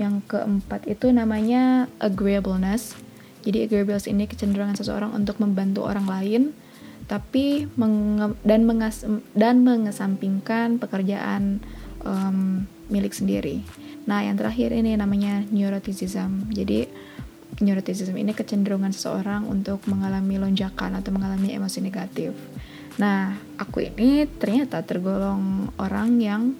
Yang 0.00 0.24
keempat 0.32 0.88
itu 0.88 1.12
namanya 1.12 1.92
agreeableness 2.00 2.96
jadi 3.44 3.68
agreeableness 3.68 4.08
ini 4.08 4.28
kecenderungan 4.28 4.76
seseorang 4.76 5.12
untuk 5.16 5.40
membantu 5.40 5.88
orang 5.88 6.06
lain 6.08 6.42
tapi 7.10 7.66
menge 7.74 8.38
dan 8.46 8.62
mengas 8.62 9.02
dan 9.34 9.66
mengesampingkan 9.66 10.78
pekerjaan 10.78 11.58
um, 12.06 12.70
milik 12.86 13.10
sendiri. 13.10 13.66
Nah, 14.06 14.22
yang 14.22 14.38
terakhir 14.38 14.70
ini 14.70 14.94
namanya 14.94 15.42
neuroticism. 15.50 16.54
Jadi 16.54 16.86
neuroticism 17.58 18.14
ini 18.14 18.30
kecenderungan 18.30 18.94
seseorang 18.94 19.50
untuk 19.50 19.82
mengalami 19.90 20.38
lonjakan 20.38 21.02
atau 21.02 21.10
mengalami 21.10 21.50
emosi 21.50 21.82
negatif. 21.82 22.30
Nah, 23.02 23.34
aku 23.58 23.90
ini 23.90 24.30
ternyata 24.30 24.78
tergolong 24.86 25.74
orang 25.82 26.14
yang 26.22 26.54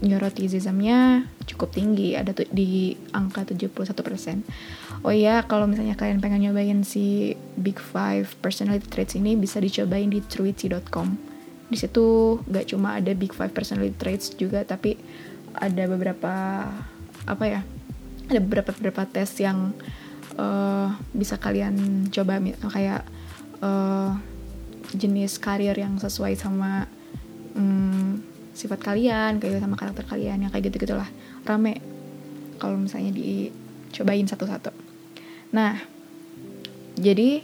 neuroticismnya 0.00 1.28
cukup 1.44 1.76
tinggi 1.76 2.16
ada 2.16 2.32
tuh 2.32 2.48
di 2.48 2.96
angka 3.12 3.44
71% 3.44 5.04
oh 5.04 5.12
iya 5.12 5.44
kalau 5.44 5.68
misalnya 5.68 5.96
kalian 5.96 6.20
pengen 6.24 6.48
nyobain 6.48 6.80
si 6.84 7.36
Big 7.56 7.76
Five 7.76 8.40
Personality 8.40 8.88
Traits 8.88 9.14
ini 9.16 9.36
bisa 9.36 9.60
dicobain 9.60 10.08
di 10.08 10.24
truity.com 10.24 11.08
di 11.70 11.76
situ 11.78 12.40
gak 12.48 12.72
cuma 12.72 12.96
ada 12.96 13.12
Big 13.12 13.30
Five 13.36 13.52
Personality 13.52 13.96
Traits 13.96 14.32
juga 14.34 14.64
tapi 14.64 14.96
ada 15.54 15.84
beberapa 15.90 16.32
apa 17.28 17.44
ya 17.44 17.60
ada 18.30 18.38
beberapa 18.38 18.70
beberapa 18.78 19.02
tes 19.10 19.34
yang 19.42 19.74
uh, 20.38 20.94
bisa 21.10 21.34
kalian 21.36 22.06
coba. 22.14 22.38
Kayak 22.70 23.02
uh, 23.58 24.14
jenis 24.94 25.42
karir 25.42 25.74
yang 25.74 25.98
sesuai 25.98 26.38
sama 26.38 26.86
um, 27.58 28.22
sifat 28.54 28.80
kalian 28.82 29.38
kayak 29.38 29.62
sama 29.62 29.78
karakter 29.78 30.04
kalian 30.06 30.44
yang 30.44 30.50
kayak 30.50 30.70
gitu 30.70 30.84
gitulah 30.88 31.08
rame 31.46 31.80
kalau 32.60 32.76
misalnya 32.76 33.14
dicobain 33.14 34.26
satu-satu. 34.28 34.70
Nah 35.56 35.80
jadi 37.00 37.40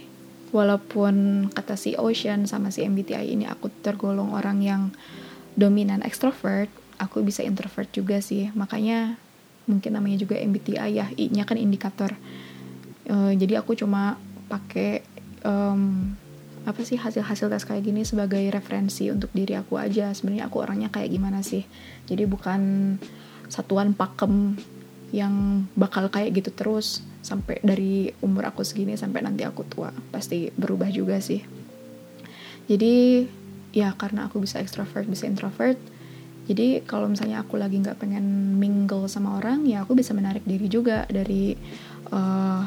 walaupun 0.53 1.47
kata 1.51 1.75
si 1.75 1.97
Ocean 1.97 2.45
sama 2.45 2.69
si 2.69 2.85
MBTI 2.85 3.33
ini 3.35 3.49
aku 3.49 3.67
tergolong 3.81 4.31
orang 4.31 4.61
yang 4.61 4.81
dominan 5.57 6.05
extrovert 6.05 6.69
aku 6.97 7.21
bisa 7.21 7.45
introvert 7.45 7.89
juga 7.93 8.19
sih. 8.19 8.49
Makanya 8.53 9.15
mungkin 9.69 9.95
namanya 9.95 10.17
juga 10.21 10.35
MBTI 10.37 10.89
ya 10.91 11.07
I-nya 11.13 11.45
kan 11.45 11.57
indikator. 11.57 12.13
Uh, 13.07 13.31
jadi 13.37 13.63
aku 13.63 13.77
cuma 13.77 14.19
pakai 14.51 15.03
um, 15.47 16.11
apa 16.67 16.83
sih 16.83 16.99
hasil-hasil 16.99 17.47
tes 17.47 17.63
kayak 17.63 17.87
gini 17.87 18.03
sebagai 18.03 18.43
referensi 18.51 19.07
untuk 19.07 19.31
diri 19.31 19.55
aku 19.55 19.79
aja. 19.79 20.11
Sebenarnya 20.11 20.51
aku 20.51 20.59
orangnya 20.59 20.91
kayak 20.91 21.07
gimana 21.15 21.39
sih? 21.39 21.63
Jadi 22.11 22.27
bukan 22.27 22.61
satuan 23.47 23.95
pakem 23.95 24.59
yang 25.15 25.63
bakal 25.79 26.11
kayak 26.11 26.35
gitu 26.35 26.51
terus 26.51 26.99
sampai 27.23 27.63
dari 27.63 28.11
umur 28.19 28.51
aku 28.51 28.67
segini 28.67 28.99
sampai 28.99 29.23
nanti 29.23 29.47
aku 29.47 29.63
tua. 29.63 29.95
Pasti 30.11 30.51
berubah 30.51 30.91
juga 30.91 31.23
sih. 31.23 31.39
Jadi 32.67 33.23
ya 33.77 33.93
karena 33.93 34.25
aku 34.25 34.41
bisa 34.41 34.57
extrovert 34.57 35.05
bisa 35.05 35.29
introvert 35.29 35.77
jadi 36.47 36.81
kalau 36.87 37.11
misalnya 37.11 37.43
aku 37.43 37.59
lagi 37.59 37.77
nggak 37.77 37.99
pengen 37.99 38.57
mingle 38.57 39.05
sama 39.05 39.37
orang 39.37 39.67
ya 39.67 39.83
aku 39.83 39.93
bisa 39.93 40.15
menarik 40.15 40.41
diri 40.47 40.65
juga 40.65 41.03
dari 41.05 41.53
uh, 42.09 42.63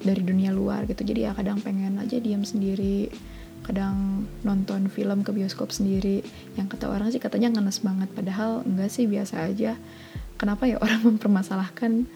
dari 0.00 0.22
dunia 0.24 0.50
luar 0.50 0.88
gitu. 0.88 1.04
Jadi 1.04 1.28
ya 1.28 1.32
kadang 1.36 1.60
pengen 1.60 2.00
aja 2.00 2.16
diam 2.16 2.44
sendiri 2.44 3.12
kadang 3.60 4.26
nonton 4.42 4.88
film 4.88 5.22
ke 5.22 5.30
bioskop 5.30 5.70
sendiri. 5.70 6.24
Yang 6.56 6.76
kata 6.76 6.90
orang 6.90 7.12
sih 7.12 7.20
katanya 7.20 7.54
ngenes 7.54 7.84
banget 7.84 8.08
padahal 8.12 8.64
enggak 8.64 8.90
sih 8.90 9.04
biasa 9.06 9.46
aja. 9.46 9.76
Kenapa 10.40 10.64
ya 10.66 10.80
orang 10.80 11.04
mempermasalahkan? 11.14 12.08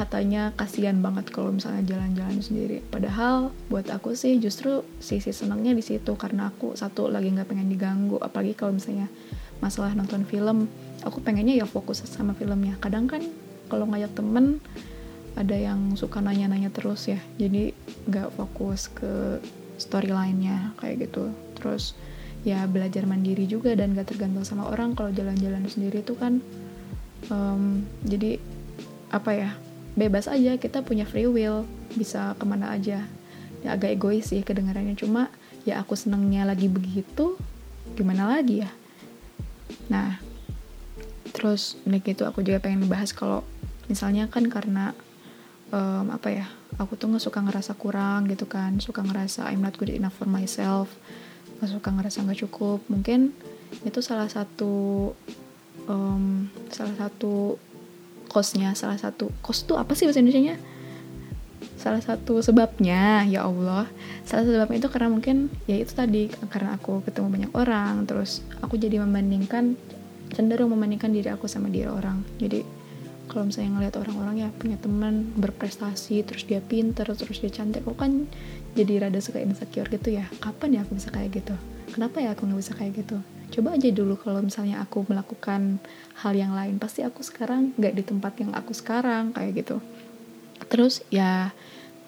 Katanya 0.00 0.56
kasihan 0.56 0.96
banget 1.04 1.28
kalau 1.28 1.52
misalnya 1.52 1.84
jalan-jalan 1.84 2.40
sendiri. 2.40 2.80
Padahal 2.88 3.52
buat 3.68 3.84
aku 3.92 4.16
sih 4.16 4.40
justru 4.40 4.80
sisi 4.96 5.28
senangnya 5.28 5.76
di 5.76 5.84
situ 5.84 6.16
karena 6.16 6.48
aku 6.48 6.72
satu 6.72 7.12
lagi 7.12 7.28
nggak 7.28 7.44
pengen 7.44 7.68
diganggu. 7.68 8.16
Apalagi 8.16 8.56
kalau 8.56 8.80
misalnya 8.80 9.12
masalah 9.60 9.92
nonton 9.92 10.24
film 10.24 10.72
aku 11.04 11.20
pengennya 11.20 11.52
ya 11.52 11.68
fokus 11.68 12.00
sama 12.08 12.32
filmnya. 12.32 12.80
Kadang 12.80 13.12
kan 13.12 13.20
kalau 13.68 13.84
ngajak 13.92 14.16
temen 14.16 14.64
ada 15.38 15.54
yang 15.54 15.94
suka 15.94 16.18
nanya-nanya 16.18 16.70
terus 16.74 17.06
ya. 17.06 17.20
Jadi 17.38 17.74
nggak 18.08 18.34
fokus 18.34 18.90
ke 18.90 19.38
storyline-nya 19.80 20.76
kayak 20.78 21.08
gitu. 21.08 21.32
Terus 21.56 21.96
ya 22.44 22.64
belajar 22.64 23.04
mandiri 23.04 23.44
juga 23.44 23.76
dan 23.76 23.92
gak 23.96 24.16
tergantung 24.16 24.44
sama 24.44 24.68
orang. 24.68 24.96
Kalau 24.96 25.12
jalan-jalan 25.12 25.64
sendiri 25.68 26.00
tuh 26.04 26.16
kan 26.16 26.40
um, 27.28 27.84
jadi 28.04 28.40
apa 29.12 29.30
ya 29.32 29.50
bebas 29.96 30.28
aja. 30.28 30.56
Kita 30.60 30.84
punya 30.84 31.08
free 31.08 31.28
will 31.28 31.64
bisa 31.96 32.36
ke 32.36 32.44
mana 32.44 32.76
aja. 32.76 33.04
Ya 33.60 33.68
agak 33.76 33.96
egois 33.96 34.28
sih 34.28 34.44
kedengarannya. 34.44 34.96
Cuma 34.96 35.32
ya 35.64 35.80
aku 35.80 35.96
senengnya 35.96 36.48
lagi 36.48 36.68
begitu 36.68 37.36
gimana 37.96 38.28
lagi 38.38 38.64
ya? 38.64 38.70
Nah 39.88 40.20
terus 41.30 41.78
nih 41.86 42.02
gitu 42.02 42.26
aku 42.26 42.42
juga 42.42 42.58
pengen 42.58 42.84
bahas 42.90 43.14
kalau 43.14 43.46
misalnya 43.86 44.26
kan 44.26 44.50
karena 44.50 44.92
um, 45.70 46.06
apa 46.10 46.28
ya 46.30 46.46
aku 46.78 46.94
tuh 46.94 47.10
nggak 47.10 47.24
suka 47.24 47.40
ngerasa 47.42 47.72
kurang 47.74 48.26
gitu 48.30 48.46
kan 48.46 48.78
suka 48.78 49.02
ngerasa 49.02 49.50
I'm 49.50 49.62
not 49.62 49.74
good 49.78 49.90
enough 49.90 50.14
for 50.14 50.26
myself 50.26 50.90
nggak 51.60 51.70
suka 51.76 51.88
ngerasa 51.92 52.24
nggak 52.24 52.40
cukup. 52.48 52.80
Mungkin 52.88 53.36
itu 53.84 54.00
salah 54.00 54.26
satu 54.32 55.12
um, 55.84 56.48
salah 56.72 56.96
satu 56.96 57.60
costnya 58.32 58.72
salah 58.72 58.96
satu 58.96 59.28
cost 59.44 59.68
tuh 59.68 59.76
apa 59.76 59.92
sih 59.92 60.08
bahasa 60.08 60.22
Indonesia 60.24 60.54
nya 60.54 60.56
salah 61.76 62.00
satu 62.00 62.40
sebabnya 62.40 63.24
ya 63.28 63.44
Allah. 63.44 63.84
Salah 64.24 64.48
satu 64.48 64.52
sebabnya 64.56 64.78
itu 64.80 64.88
karena 64.88 65.08
mungkin 65.12 65.36
ya 65.68 65.76
itu 65.76 65.92
tadi 65.92 66.32
karena 66.48 66.80
aku 66.80 67.04
ketemu 67.04 67.28
banyak 67.28 67.52
orang 67.52 68.08
terus 68.08 68.40
aku 68.64 68.80
jadi 68.80 69.00
membandingkan 69.04 69.76
cenderung 70.32 70.72
membandingkan 70.72 71.12
diri 71.12 71.28
aku 71.28 71.44
sama 71.44 71.68
diri 71.68 71.92
orang. 71.92 72.24
Jadi 72.40 72.79
kalau 73.30 73.46
misalnya 73.46 73.78
ngelihat 73.78 73.94
orang-orang 74.02 74.36
ya 74.42 74.48
punya 74.50 74.74
teman 74.82 75.30
berprestasi 75.38 76.26
terus 76.26 76.42
dia 76.42 76.58
pinter 76.58 77.06
terus 77.06 77.38
dia 77.38 77.48
cantik 77.54 77.86
aku 77.86 77.94
kan 77.94 78.26
jadi 78.74 79.06
rada 79.06 79.22
suka 79.22 79.38
insecure 79.38 79.86
gitu 79.86 80.18
ya. 80.18 80.26
Kapan 80.42 80.78
ya 80.78 80.80
aku 80.82 80.98
bisa 80.98 81.14
kayak 81.14 81.30
gitu? 81.38 81.54
Kenapa 81.94 82.18
ya 82.18 82.34
aku 82.34 82.46
nggak 82.50 82.60
bisa 82.60 82.74
kayak 82.74 82.92
gitu? 83.06 83.18
Coba 83.50 83.74
aja 83.74 83.88
dulu 83.90 84.14
kalau 84.14 84.42
misalnya 84.42 84.78
aku 84.82 85.06
melakukan 85.10 85.82
hal 86.22 86.32
yang 86.34 86.54
lain 86.54 86.78
pasti 86.78 87.02
aku 87.02 87.22
sekarang 87.22 87.74
nggak 87.74 87.94
di 87.98 88.02
tempat 88.06 88.32
yang 88.38 88.54
aku 88.54 88.70
sekarang 88.74 89.34
kayak 89.34 89.62
gitu. 89.66 89.82
Terus 90.70 91.02
ya 91.10 91.50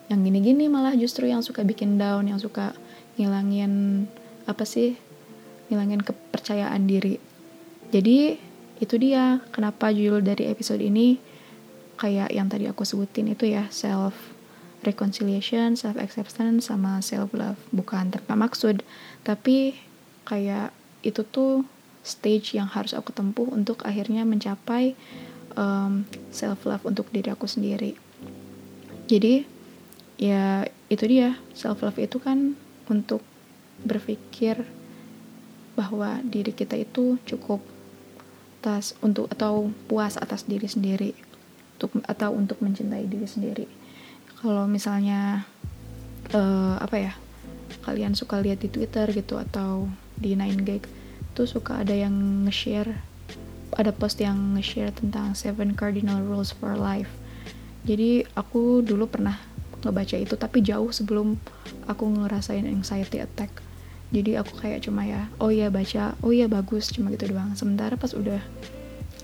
yang 0.06 0.22
gini-gini 0.22 0.70
malah 0.70 0.94
justru 0.94 1.26
yang 1.26 1.42
suka 1.42 1.66
bikin 1.66 1.98
down 1.98 2.30
yang 2.30 2.38
suka 2.38 2.74
ngilangin 3.18 4.06
apa 4.46 4.62
sih 4.62 4.94
ngilangin 5.66 6.02
kepercayaan 6.02 6.86
diri. 6.86 7.18
Jadi 7.90 8.38
itu 8.82 8.98
dia. 8.98 9.38
Kenapa 9.54 9.94
judul 9.94 10.26
dari 10.26 10.50
episode 10.50 10.82
ini? 10.82 11.22
Kayak 11.94 12.34
yang 12.34 12.50
tadi 12.50 12.66
aku 12.66 12.82
sebutin 12.82 13.30
itu 13.30 13.46
ya 13.46 13.70
self 13.70 14.34
reconciliation, 14.82 15.78
self 15.78 15.94
acceptance 15.94 16.66
sama 16.66 16.98
self 16.98 17.30
love. 17.30 17.62
Bukan 17.70 18.10
tanpa 18.10 18.34
maksud. 18.34 18.82
Tapi 19.22 19.78
kayak 20.26 20.74
itu 21.06 21.22
tuh 21.22 21.62
stage 22.02 22.58
yang 22.58 22.66
harus 22.66 22.90
aku 22.90 23.14
tempuh 23.14 23.46
untuk 23.46 23.86
akhirnya 23.86 24.26
mencapai 24.26 24.98
um, 25.54 26.02
self 26.34 26.66
love 26.66 26.82
untuk 26.82 27.06
diri 27.14 27.30
aku 27.30 27.46
sendiri. 27.46 27.94
Jadi 29.06 29.46
ya 30.18 30.66
itu 30.90 31.04
dia. 31.06 31.38
Self 31.54 31.86
love 31.86 32.02
itu 32.02 32.18
kan 32.18 32.58
untuk 32.90 33.22
berpikir 33.86 34.66
bahwa 35.78 36.18
diri 36.26 36.50
kita 36.50 36.76
itu 36.76 37.16
cukup 37.24 37.71
atas 38.62 38.94
untuk 39.02 39.26
atau 39.26 39.74
puas 39.90 40.14
atas 40.14 40.46
diri 40.46 40.70
sendiri 40.70 41.18
untuk 41.82 41.98
atau 42.06 42.30
untuk 42.30 42.62
mencintai 42.62 43.10
diri 43.10 43.26
sendiri. 43.26 43.66
Kalau 44.38 44.70
misalnya 44.70 45.42
uh, 46.30 46.78
apa 46.78 46.96
ya 47.10 47.12
kalian 47.82 48.14
suka 48.14 48.38
lihat 48.38 48.62
di 48.62 48.70
Twitter 48.70 49.10
gitu 49.10 49.34
atau 49.34 49.90
di 50.14 50.38
9gag 50.38 50.86
tuh 51.34 51.50
suka 51.50 51.82
ada 51.82 51.90
yang 51.90 52.46
nge-share 52.46 53.02
ada 53.74 53.90
post 53.90 54.22
yang 54.22 54.54
nge-share 54.54 54.94
tentang 54.94 55.34
seven 55.34 55.74
cardinal 55.74 56.22
rules 56.22 56.54
for 56.54 56.78
life. 56.78 57.10
Jadi 57.82 58.22
aku 58.38 58.84
dulu 58.86 59.10
pernah 59.10 59.42
ngebaca 59.82 60.14
itu 60.14 60.38
tapi 60.38 60.62
jauh 60.62 60.94
sebelum 60.94 61.34
aku 61.90 62.06
ngerasain 62.06 62.62
anxiety 62.62 63.18
attack 63.18 63.50
jadi 64.12 64.44
aku 64.44 64.60
kayak 64.60 64.84
cuma 64.84 65.08
ya 65.08 65.32
oh 65.40 65.48
iya 65.48 65.72
baca 65.72 66.12
oh 66.20 66.30
iya 66.30 66.46
bagus 66.46 66.92
cuma 66.92 67.08
gitu 67.10 67.32
doang. 67.32 67.56
Sementara 67.56 67.96
pas 67.96 68.12
udah 68.12 68.38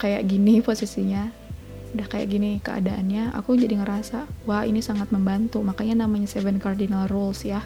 kayak 0.00 0.24
gini 0.24 0.60
posisinya 0.66 1.28
udah 1.88 2.04
kayak 2.04 2.28
gini 2.28 2.60
keadaannya 2.60 3.32
aku 3.32 3.56
jadi 3.56 3.80
ngerasa 3.80 4.24
wah 4.48 4.64
ini 4.64 4.80
sangat 4.80 5.12
membantu. 5.12 5.60
Makanya 5.60 6.08
namanya 6.08 6.26
seven 6.26 6.56
cardinal 6.56 7.04
rules 7.12 7.44
ya. 7.44 7.60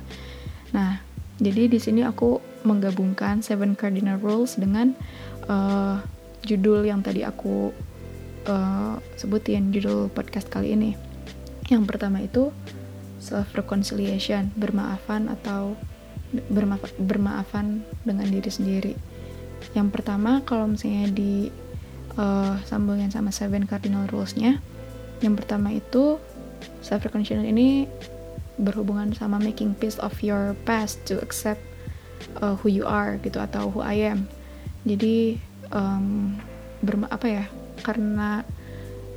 Nah 0.75 0.99
jadi 1.38 1.71
di 1.71 1.79
sini 1.79 2.02
aku 2.02 2.43
menggabungkan 2.67 3.43
seven 3.43 3.79
cardinal 3.79 4.19
rules 4.19 4.59
dengan 4.59 4.95
uh, 5.47 6.02
judul 6.43 6.87
yang 6.87 7.02
tadi 7.02 7.23
aku 7.23 7.71
uh, 8.50 8.99
sebutin 9.14 9.71
judul 9.71 10.11
podcast 10.11 10.50
kali 10.50 10.75
ini. 10.75 10.99
Yang 11.71 11.83
pertama 11.87 12.19
itu 12.23 12.50
self 13.23 13.55
reconciliation 13.55 14.50
bermaafan 14.59 15.31
atau 15.31 15.79
bermaaf 16.33 16.93
bermaafan 16.97 17.85
dengan 18.02 18.26
diri 18.28 18.50
sendiri. 18.50 18.95
Yang 19.76 19.89
pertama 19.95 20.43
kalau 20.43 20.67
misalnya 20.69 21.13
di 21.13 21.52
uh, 22.17 22.56
sambungin 22.67 23.13
sama 23.13 23.30
seven 23.30 23.69
cardinal 23.69 24.09
rulesnya 24.09 24.59
yang 25.23 25.39
pertama 25.39 25.71
itu 25.71 26.19
self 26.83 27.06
reconciliation 27.06 27.47
ini 27.47 27.87
berhubungan 28.59 29.15
sama 29.17 29.39
making 29.41 29.73
peace 29.78 29.97
of 30.02 30.13
your 30.21 30.52
past 30.69 31.00
to 31.09 31.17
accept 31.23 31.63
uh, 32.43 32.59
who 32.61 32.69
you 32.69 32.85
are 32.85 33.17
gitu 33.23 33.39
atau 33.39 33.71
who 33.71 33.80
I 33.80 34.13
am. 34.13 34.26
Jadi 34.83 35.39
um, 35.71 36.37
berma 36.83 37.06
apa 37.09 37.26
ya 37.30 37.45
karena 37.87 38.43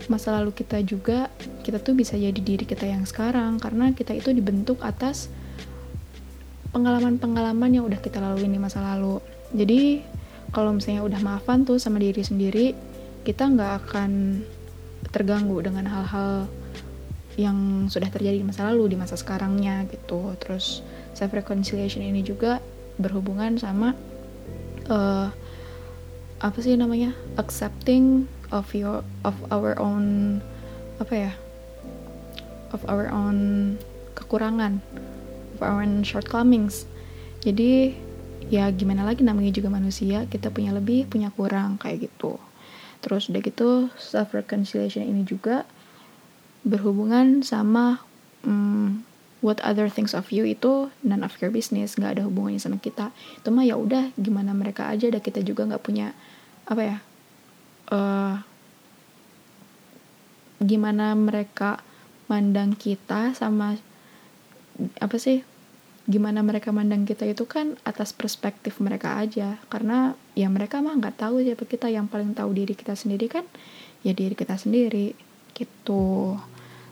masa 0.06 0.38
lalu 0.38 0.54
kita 0.54 0.86
juga 0.86 1.34
kita 1.66 1.82
tuh 1.82 1.98
bisa 1.98 2.14
jadi 2.14 2.38
diri 2.38 2.62
kita 2.62 2.86
yang 2.86 3.10
sekarang 3.10 3.58
karena 3.58 3.90
kita 3.98 4.14
itu 4.14 4.30
dibentuk 4.30 4.78
atas 4.86 5.34
pengalaman-pengalaman 6.76 7.72
yang 7.72 7.88
udah 7.88 8.04
kita 8.04 8.20
lalui 8.20 8.52
di 8.52 8.60
masa 8.60 8.84
lalu. 8.84 9.24
Jadi 9.56 10.04
kalau 10.52 10.76
misalnya 10.76 11.08
udah 11.08 11.20
maafan 11.24 11.64
tuh 11.64 11.80
sama 11.80 12.04
diri 12.04 12.20
sendiri 12.20 12.76
kita 13.24 13.48
nggak 13.48 13.72
akan 13.88 14.44
terganggu 15.16 15.64
dengan 15.64 15.88
hal-hal 15.88 16.52
yang 17.40 17.88
sudah 17.88 18.12
terjadi 18.12 18.44
di 18.44 18.48
masa 18.48 18.68
lalu 18.68 18.92
di 18.92 18.98
masa 19.00 19.16
sekarangnya 19.16 19.88
gitu. 19.88 20.36
Terus 20.44 20.84
self 21.16 21.32
reconciliation 21.32 22.04
ini 22.04 22.20
juga 22.20 22.60
berhubungan 23.00 23.56
sama 23.56 23.96
uh, 24.92 25.32
apa 26.44 26.58
sih 26.60 26.76
namanya? 26.76 27.16
Accepting 27.40 28.28
of 28.52 28.68
your 28.76 29.00
of 29.24 29.36
our 29.48 29.80
own 29.80 30.44
apa 31.00 31.14
ya? 31.16 31.32
Of 32.76 32.84
our 32.92 33.08
own 33.08 33.80
kekurangan 34.12 34.84
own 35.62 36.04
shortcomings 36.04 36.90
jadi 37.46 37.94
ya 38.50 38.70
gimana 38.74 39.06
lagi 39.06 39.26
namanya 39.26 39.54
juga 39.54 39.74
manusia 39.74 40.26
kita 40.30 40.54
punya 40.54 40.74
lebih 40.74 41.10
punya 41.10 41.34
kurang 41.34 41.78
kayak 41.78 42.10
gitu. 42.10 42.38
Terus 43.02 43.30
udah 43.30 43.42
gitu 43.42 43.70
self 43.98 44.34
reconciliation 44.34 45.06
ini 45.06 45.22
juga 45.26 45.66
berhubungan 46.66 47.46
sama 47.46 48.02
um, 48.42 49.06
what 49.46 49.62
other 49.62 49.86
things 49.90 50.18
of 50.18 50.34
you 50.34 50.42
itu 50.42 50.90
none 51.06 51.22
of 51.22 51.38
your 51.38 51.54
business 51.54 51.98
nggak 51.98 52.18
ada 52.18 52.24
hubungannya 52.26 52.62
sama 52.62 52.82
kita. 52.82 53.14
Itu 53.38 53.54
mah 53.54 53.66
ya 53.66 53.78
udah 53.78 54.14
gimana 54.18 54.54
mereka 54.58 54.90
aja 54.90 55.10
dan 55.10 55.22
kita 55.22 55.46
juga 55.46 55.70
nggak 55.70 55.86
punya 55.86 56.18
apa 56.66 56.82
ya 56.82 56.98
uh, 57.94 58.42
gimana 60.58 61.14
mereka 61.14 61.78
mandang 62.26 62.74
kita 62.74 63.38
sama 63.38 63.78
apa 65.00 65.16
sih 65.18 65.44
gimana 66.06 66.46
mereka 66.46 66.70
mandang 66.70 67.02
kita 67.02 67.26
itu 67.26 67.50
kan 67.50 67.82
atas 67.82 68.14
perspektif 68.14 68.78
mereka 68.78 69.18
aja. 69.18 69.58
Karena 69.72 70.14
ya 70.38 70.48
mereka 70.54 70.80
mah 70.80 70.94
nggak 70.98 71.18
tahu 71.18 71.42
siapa 71.42 71.66
kita. 71.66 71.90
Yang 71.90 72.14
paling 72.14 72.32
tahu 72.38 72.54
diri 72.54 72.78
kita 72.78 72.94
sendiri 72.94 73.26
kan 73.26 73.46
ya 74.06 74.14
diri 74.14 74.38
kita 74.38 74.54
sendiri 74.56 75.18
gitu. 75.58 76.38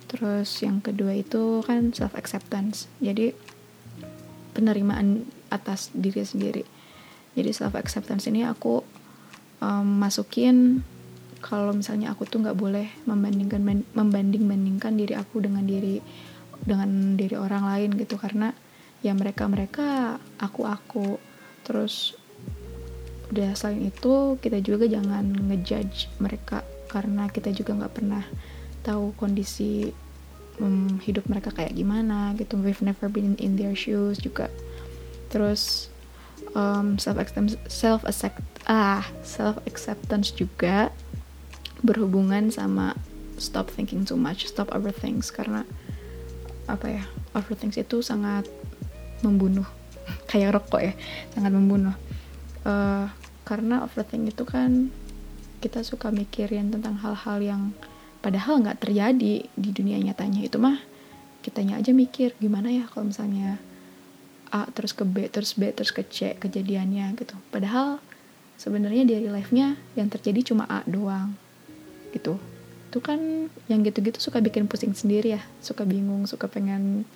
Terus 0.10 0.50
yang 0.66 0.82
kedua 0.82 1.14
itu 1.14 1.62
kan 1.66 1.94
self 1.94 2.18
acceptance 2.18 2.90
jadi 3.02 3.34
penerimaan 4.58 5.26
atas 5.54 5.94
diri 5.94 6.26
sendiri. 6.26 6.64
Jadi 7.34 7.50
self 7.54 7.78
acceptance 7.78 8.26
ini 8.30 8.46
aku 8.46 8.82
um, 9.62 9.88
masukin 10.02 10.82
kalau 11.44 11.76
misalnya 11.76 12.14
aku 12.16 12.24
tuh 12.26 12.40
nggak 12.40 12.56
boleh 12.56 12.88
membandingkan 13.04 13.84
membanding 13.92 14.48
bandingkan 14.48 14.96
diri 14.96 15.14
aku 15.14 15.44
dengan 15.44 15.68
diri 15.68 16.00
dengan 16.62 17.18
diri 17.18 17.34
orang 17.34 17.66
lain 17.66 17.90
gitu 17.98 18.22
karena 18.22 18.54
ya 19.02 19.12
mereka 19.18 19.50
mereka 19.50 20.18
aku 20.38 20.62
aku 20.70 21.08
terus 21.66 22.14
udah 23.34 23.58
selain 23.58 23.90
itu 23.90 24.38
kita 24.38 24.62
juga 24.62 24.86
jangan 24.86 25.26
ngejudge 25.26 26.14
mereka 26.22 26.62
karena 26.86 27.26
kita 27.34 27.50
juga 27.50 27.74
nggak 27.74 27.94
pernah 27.98 28.24
tahu 28.86 29.18
kondisi 29.18 29.90
um, 30.62 31.02
hidup 31.02 31.26
mereka 31.26 31.50
kayak 31.50 31.74
gimana 31.74 32.38
gitu. 32.38 32.60
We've 32.60 32.84
never 32.84 33.10
been 33.10 33.34
in 33.42 33.58
their 33.58 33.74
shoes 33.74 34.22
juga. 34.22 34.54
Terus 35.34 35.90
um, 36.54 37.02
self 37.02 37.18
acceptance 37.18 37.58
self 37.66 38.06
accept 38.06 38.44
ah 38.70 39.08
self 39.26 39.58
acceptance 39.66 40.30
juga 40.30 40.94
berhubungan 41.82 42.54
sama 42.54 42.94
stop 43.42 43.74
thinking 43.74 44.06
too 44.06 44.20
much, 44.20 44.46
stop 44.46 44.70
overthink 44.72 45.26
karena 45.34 45.66
apa 46.70 46.88
ya 46.88 47.04
overthink 47.36 47.76
itu 47.76 48.00
sangat 48.00 48.48
membunuh. 49.26 49.68
Kayak 50.30 50.60
rokok 50.60 50.82
ya 50.84 50.94
sangat 51.36 51.52
membunuh. 51.52 51.96
Uh, 52.64 53.08
karena 53.44 53.84
overthink 53.84 54.32
itu 54.32 54.44
kan 54.48 54.92
kita 55.60 55.84
suka 55.84 56.12
mikirin 56.12 56.72
tentang 56.72 57.00
hal-hal 57.00 57.40
yang 57.40 57.62
padahal 58.24 58.60
nggak 58.64 58.84
terjadi 58.84 59.48
di 59.48 59.70
dunia 59.74 60.00
nyatanya. 60.00 60.44
Itu 60.48 60.60
mah 60.60 60.80
kitanya 61.44 61.80
aja 61.80 61.92
mikir 61.92 62.36
gimana 62.40 62.72
ya 62.72 62.88
kalau 62.88 63.12
misalnya 63.12 63.60
A 64.54 64.70
terus 64.72 64.96
ke 64.96 65.04
B 65.04 65.28
terus 65.28 65.58
B 65.60 65.74
terus 65.76 65.92
ke 65.92 66.06
C 66.08 66.40
kejadiannya 66.40 67.20
gitu. 67.20 67.36
Padahal 67.52 68.00
sebenarnya 68.56 69.04
dari 69.04 69.28
life-nya 69.28 69.76
yang 70.00 70.08
terjadi 70.08 70.54
cuma 70.54 70.64
A 70.70 70.86
doang 70.88 71.36
gitu 72.14 72.38
itu 72.94 73.02
kan 73.02 73.50
yang 73.66 73.82
gitu-gitu 73.82 74.22
suka 74.22 74.38
bikin 74.38 74.70
pusing 74.70 74.94
sendiri 74.94 75.34
ya. 75.34 75.42
Suka 75.66 75.82
bingung 75.82 76.30
suka 76.30 76.46
pengen 76.46 77.10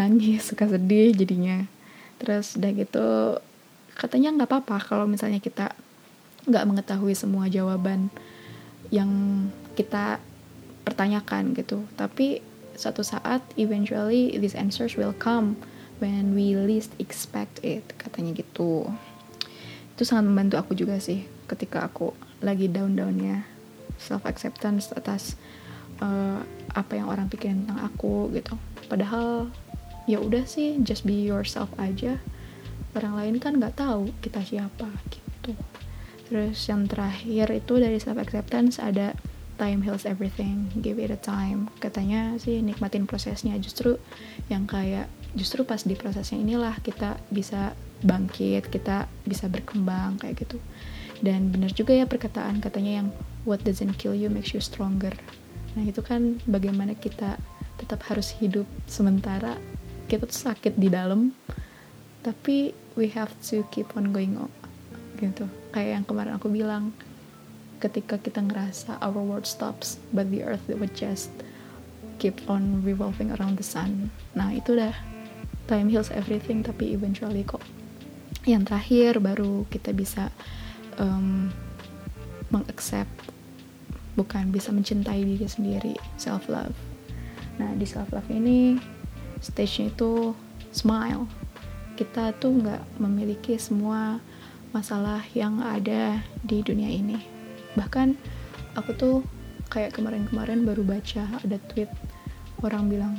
nangis 0.00 0.40
suka 0.48 0.64
sedih 0.64 1.12
jadinya. 1.12 1.68
Terus 2.16 2.56
udah 2.56 2.72
gitu 2.72 3.06
katanya 4.00 4.32
nggak 4.32 4.48
apa-apa 4.48 4.80
kalau 4.80 5.04
misalnya 5.04 5.44
kita 5.44 5.76
nggak 6.48 6.64
mengetahui 6.64 7.12
semua 7.12 7.52
jawaban 7.52 8.08
yang 8.88 9.12
kita 9.76 10.24
pertanyakan 10.88 11.52
gitu. 11.52 11.84
Tapi 12.00 12.40
suatu 12.72 13.04
saat 13.04 13.44
eventually 13.60 14.32
these 14.40 14.56
answers 14.56 14.96
will 14.96 15.12
come 15.12 15.60
when 16.00 16.32
we 16.32 16.56
least 16.56 16.96
expect 16.96 17.60
it 17.60 17.84
katanya 18.00 18.40
gitu. 18.40 18.88
Itu 19.92 20.08
sangat 20.08 20.32
membantu 20.32 20.56
aku 20.64 20.72
juga 20.72 20.96
sih 20.96 21.28
ketika 21.44 21.84
aku 21.84 22.16
lagi 22.40 22.72
down-downnya 22.72 23.53
self 23.98 24.26
acceptance 24.26 24.90
atas 24.92 25.38
uh, 26.02 26.42
apa 26.74 26.92
yang 26.98 27.06
orang 27.10 27.30
pikirin 27.30 27.64
tentang 27.64 27.80
aku 27.86 28.30
gitu. 28.34 28.58
Padahal 28.90 29.48
ya 30.04 30.20
udah 30.20 30.44
sih 30.44 30.80
just 30.82 31.06
be 31.06 31.14
yourself 31.14 31.70
aja. 31.78 32.18
Orang 32.94 33.18
lain 33.18 33.36
kan 33.42 33.58
nggak 33.58 33.78
tahu 33.78 34.10
kita 34.22 34.42
siapa 34.42 34.86
gitu. 35.10 35.54
Terus 36.30 36.58
yang 36.66 36.86
terakhir 36.88 37.52
itu 37.52 37.74
dari 37.78 37.98
self 38.00 38.18
acceptance 38.18 38.80
ada 38.80 39.14
time 39.54 39.86
heals 39.86 40.02
everything 40.02 40.70
give 40.82 40.98
it 40.98 41.10
a 41.14 41.18
time. 41.18 41.70
Katanya 41.78 42.34
sih 42.42 42.62
nikmatin 42.62 43.06
prosesnya. 43.06 43.54
Justru 43.58 43.98
yang 44.50 44.66
kayak 44.66 45.10
justru 45.34 45.66
pas 45.66 45.82
di 45.82 45.98
prosesnya 45.98 46.38
inilah 46.38 46.78
kita 46.82 47.18
bisa 47.30 47.74
bangkit 48.04 48.68
kita 48.68 49.08
bisa 49.26 49.50
berkembang 49.50 50.20
kayak 50.20 50.46
gitu. 50.46 50.58
Dan 51.24 51.50
benar 51.54 51.72
juga 51.72 51.94
ya 51.96 52.04
perkataan 52.04 52.60
katanya 52.60 53.02
yang 53.02 53.08
what 53.44 53.62
doesn't 53.62 54.00
kill 54.00 54.16
you 54.16 54.32
makes 54.32 54.52
you 54.52 54.60
stronger. 54.60 55.12
Nah 55.76 55.84
itu 55.84 56.00
kan 56.00 56.40
bagaimana 56.48 56.96
kita 56.96 57.36
tetap 57.76 58.00
harus 58.08 58.32
hidup 58.40 58.66
sementara. 58.88 59.60
Kita 60.08 60.28
tuh 60.28 60.40
sakit 60.52 60.76
di 60.76 60.88
dalam 60.92 61.32
tapi 62.24 62.72
we 62.96 63.12
have 63.12 63.32
to 63.44 63.64
keep 63.68 63.92
on 63.96 64.12
going 64.12 64.36
on 64.40 64.52
gitu. 65.20 65.44
Kayak 65.76 66.00
yang 66.00 66.04
kemarin 66.08 66.32
aku 66.36 66.48
bilang 66.48 66.96
ketika 67.78 68.16
kita 68.16 68.40
ngerasa 68.40 68.96
our 69.04 69.20
world 69.20 69.44
stops 69.44 70.00
but 70.16 70.24
the 70.32 70.40
earth 70.40 70.64
would 70.72 70.96
just 70.96 71.28
keep 72.16 72.40
on 72.48 72.80
revolving 72.80 73.28
around 73.36 73.60
the 73.60 73.66
sun. 73.66 74.08
Nah 74.32 74.54
itu 74.56 74.72
dah. 74.72 74.96
Time 75.64 75.88
heals 75.88 76.12
everything 76.12 76.60
tapi 76.60 76.92
eventually 76.92 77.40
kok. 77.40 77.64
Yang 78.44 78.68
terakhir 78.68 79.12
baru 79.24 79.64
kita 79.72 79.96
bisa 79.96 80.28
um, 81.00 81.48
mengaccept 82.52 83.33
bukan 84.14 84.50
bisa 84.54 84.70
mencintai 84.70 85.22
diri 85.22 85.46
sendiri 85.46 85.94
self 86.18 86.46
love 86.46 86.74
nah 87.58 87.70
di 87.74 87.86
self 87.86 88.10
love 88.10 88.26
ini 88.30 88.78
stage-nya 89.44 89.92
itu 89.92 90.32
smile. 90.72 91.28
Kita 91.94 92.32
tuh 92.40 92.56
nggak 92.64 92.98
memiliki 92.98 93.60
semua 93.60 94.18
masalah 94.74 95.22
yang 95.36 95.62
ada 95.62 96.18
di 96.42 96.64
dunia 96.64 96.90
ini. 96.90 97.20
Bahkan 97.78 98.16
aku 98.74 98.90
tuh 98.96 99.16
kayak 99.70 99.94
kemarin-kemarin 99.94 100.66
baru 100.66 100.82
baca 100.82 101.28
ada 101.44 101.60
tweet 101.70 101.92
orang 102.64 102.88
bilang 102.88 103.14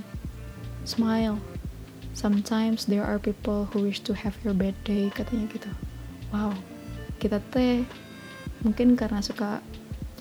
smile 0.88 1.38
sometimes 2.18 2.88
there 2.90 3.04
are 3.04 3.22
people 3.22 3.68
who 3.70 3.84
wish 3.86 4.00
to 4.02 4.16
have 4.16 4.34
your 4.42 4.56
bad 4.56 4.76
day 4.84 5.08
katanya 5.14 5.48
gitu. 5.52 5.72
Wow 6.34 6.56
kita 7.20 7.40
teh 7.52 7.84
mungkin 8.62 9.00
karena 9.00 9.24
suka 9.24 9.64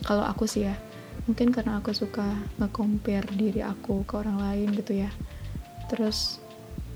kalau 0.02 0.26
aku 0.26 0.50
sih 0.50 0.66
ya 0.66 0.74
mungkin 1.24 1.54
karena 1.54 1.80
aku 1.80 1.96
suka 1.96 2.36
nge-compare 2.60 3.28
diri 3.32 3.64
aku 3.64 4.04
ke 4.04 4.14
orang 4.20 4.36
lain 4.40 4.68
gitu 4.76 4.92
ya. 5.04 5.10
Terus 5.88 6.40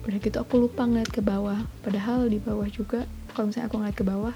udah 0.05 0.19
gitu 0.21 0.37
aku 0.41 0.69
lupa 0.69 0.85
ngeliat 0.85 1.09
ke 1.13 1.25
bawah. 1.25 1.65
Padahal 1.81 2.29
di 2.29 2.41
bawah 2.41 2.69
juga 2.69 3.09
kalau 3.33 3.49
misalnya 3.53 3.69
aku 3.73 3.77
ngeliat 3.81 3.97
ke 3.97 4.05
bawah 4.05 4.35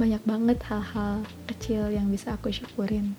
banyak 0.00 0.22
banget 0.24 0.58
hal-hal 0.68 1.24
kecil 1.48 1.92
yang 1.92 2.08
bisa 2.08 2.36
aku 2.36 2.48
syukurin. 2.52 3.16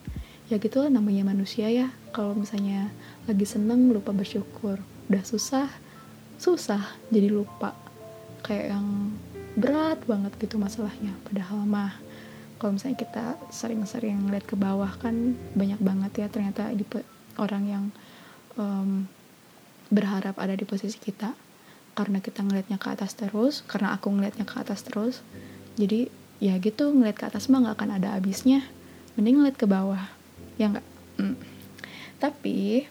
Ya 0.50 0.62
gitu 0.62 0.82
lah 0.82 0.90
namanya 0.94 1.26
manusia 1.26 1.70
ya. 1.70 1.90
Kalau 2.14 2.34
misalnya 2.34 2.90
lagi 3.30 3.46
seneng 3.46 3.94
lupa 3.94 4.14
bersyukur. 4.14 4.82
Udah 5.10 5.24
susah 5.26 5.70
susah 6.42 6.82
jadi 7.14 7.30
lupa. 7.30 7.78
Kayak 8.42 8.78
yang 8.78 9.14
berat 9.58 10.02
banget 10.10 10.34
gitu 10.42 10.58
masalahnya. 10.58 11.14
Padahal 11.26 11.66
mah 11.66 12.05
kalau 12.58 12.76
misalnya 12.80 12.98
kita 13.00 13.26
sering-sering 13.52 14.28
ngeliat 14.28 14.46
ke 14.48 14.56
bawah 14.56 14.90
kan 15.00 15.36
banyak 15.54 15.80
banget 15.84 16.12
ya 16.26 16.28
ternyata 16.32 16.72
di 16.72 16.88
orang 17.36 17.64
yang 17.68 17.86
um, 18.56 19.08
berharap 19.92 20.40
ada 20.40 20.56
di 20.56 20.64
posisi 20.64 20.98
kita. 20.98 21.36
Karena 21.96 22.20
kita 22.20 22.44
ngelihatnya 22.44 22.76
ke 22.76 22.92
atas 22.92 23.16
terus 23.16 23.64
karena 23.64 23.96
aku 23.96 24.12
ngelihatnya 24.12 24.44
ke 24.44 24.60
atas 24.60 24.84
terus 24.84 25.24
jadi 25.80 26.12
ya 26.44 26.60
gitu 26.60 26.92
ngeliat 26.92 27.16
ke 27.16 27.24
atas 27.24 27.48
mah 27.48 27.64
nggak 27.64 27.76
akan 27.80 27.92
ada 27.96 28.20
habisnya. 28.20 28.68
Mending 29.16 29.40
ngeliat 29.40 29.56
ke 29.56 29.64
bawah 29.64 30.04
ya 30.60 30.72
nggak? 30.72 30.88
Hmm. 31.16 31.40
tapi 32.20 32.84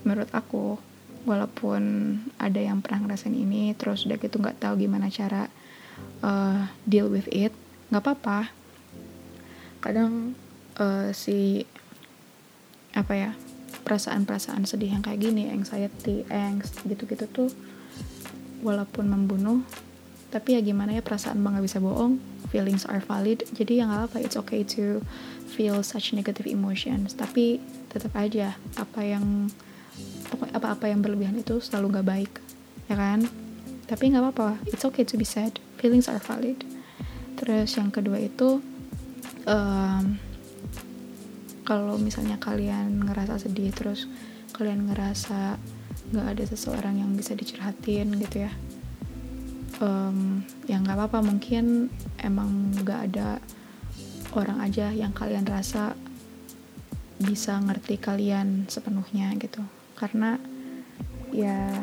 menurut 0.00 0.32
aku 0.32 0.80
walaupun 1.28 1.82
ada 2.40 2.56
yang 2.56 2.80
pernah 2.80 3.04
ngerasain 3.04 3.36
ini 3.36 3.76
terus 3.76 4.08
udah 4.08 4.16
gitu 4.16 4.40
nggak 4.40 4.62
tahu 4.62 4.80
gimana 4.80 5.12
cara 5.12 5.52
uh, 6.24 6.70
deal 6.88 7.12
with 7.12 7.28
it 7.28 7.52
nggak 7.92 8.00
apa-apa 8.00 8.48
kadang 9.86 10.34
uh, 10.82 11.10
si 11.14 11.64
apa 12.96 13.12
ya 13.14 13.30
perasaan-perasaan 13.86 14.66
sedih 14.66 14.98
yang 14.98 15.02
kayak 15.04 15.22
gini 15.22 15.52
anxiety 15.52 16.26
angst 16.32 16.82
gitu-gitu 16.82 17.26
tuh 17.30 17.50
walaupun 18.64 19.06
membunuh 19.06 19.62
tapi 20.34 20.58
ya 20.58 20.60
gimana 20.64 20.96
ya 20.96 21.04
perasaan 21.04 21.38
mah 21.38 21.54
nggak 21.54 21.66
bisa 21.70 21.78
bohong 21.78 22.18
feelings 22.50 22.82
are 22.88 23.00
valid 23.04 23.46
jadi 23.54 23.84
yang 23.84 23.94
nggak 23.94 24.10
apa 24.10 24.18
it's 24.26 24.34
okay 24.34 24.66
to 24.66 24.98
feel 25.46 25.78
such 25.86 26.10
negative 26.10 26.50
emotions 26.50 27.14
tapi 27.14 27.62
tetap 27.92 28.12
aja 28.18 28.58
apa 28.74 29.00
yang 29.06 29.48
apa-apa 30.52 30.90
yang 30.90 31.00
berlebihan 31.00 31.38
itu 31.38 31.62
selalu 31.62 31.96
nggak 31.96 32.08
baik 32.08 32.32
ya 32.90 32.96
kan? 32.98 33.26
Tapi 33.86 34.10
nggak 34.10 34.22
apa-apa 34.22 34.48
it's 34.66 34.82
okay 34.82 35.06
to 35.06 35.14
be 35.14 35.26
sad 35.26 35.58
feelings 35.78 36.10
are 36.10 36.20
valid. 36.20 36.66
Terus 37.38 37.76
yang 37.78 37.92
kedua 37.92 38.18
itu 38.18 38.60
um, 39.46 40.20
kalau 41.66 41.98
misalnya 41.98 42.38
kalian 42.38 43.02
ngerasa 43.02 43.42
sedih 43.42 43.74
terus 43.74 44.06
kalian 44.54 44.86
ngerasa 44.90 45.58
nggak 46.14 46.26
ada 46.38 46.44
seseorang 46.46 47.02
yang 47.02 47.10
bisa 47.18 47.34
dicurhatin 47.34 48.14
gitu 48.22 48.46
ya 48.46 48.52
um, 49.80 50.40
ya 50.64 50.80
nggak 50.80 50.96
apa-apa. 50.96 51.18
Mungkin 51.24 51.90
emang 52.20 52.72
nggak 52.84 53.00
ada 53.12 53.40
orang 54.36 54.60
aja 54.60 54.92
yang 54.92 55.12
kalian 55.16 55.48
rasa 55.48 55.96
bisa 57.16 57.56
ngerti 57.64 57.96
kalian 57.96 58.68
sepenuhnya 58.68 59.32
gitu. 59.40 59.64
Karena 59.96 60.36
ya 61.32 61.82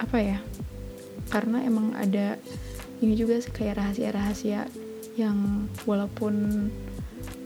apa 0.00 0.18
ya 0.20 0.38
karena 1.30 1.62
emang 1.62 1.94
ada 1.94 2.40
ini 3.00 3.14
juga 3.16 3.38
kayak 3.40 3.78
rahasia-rahasia 3.78 4.66
yang 5.20 5.68
walaupun 5.84 6.66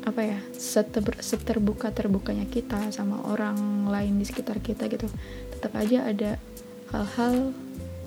apa 0.04 0.20
ya 0.20 0.38
seter, 0.52 1.00
seterbuka 1.18 1.88
terbukanya 1.90 2.44
kita 2.44 2.92
sama 2.92 3.24
orang 3.24 3.88
lain 3.88 4.20
di 4.20 4.24
sekitar 4.28 4.60
kita 4.60 4.84
gitu 4.92 5.08
tetap 5.48 5.72
aja 5.80 6.04
ada 6.04 6.36
hal-hal 6.92 7.56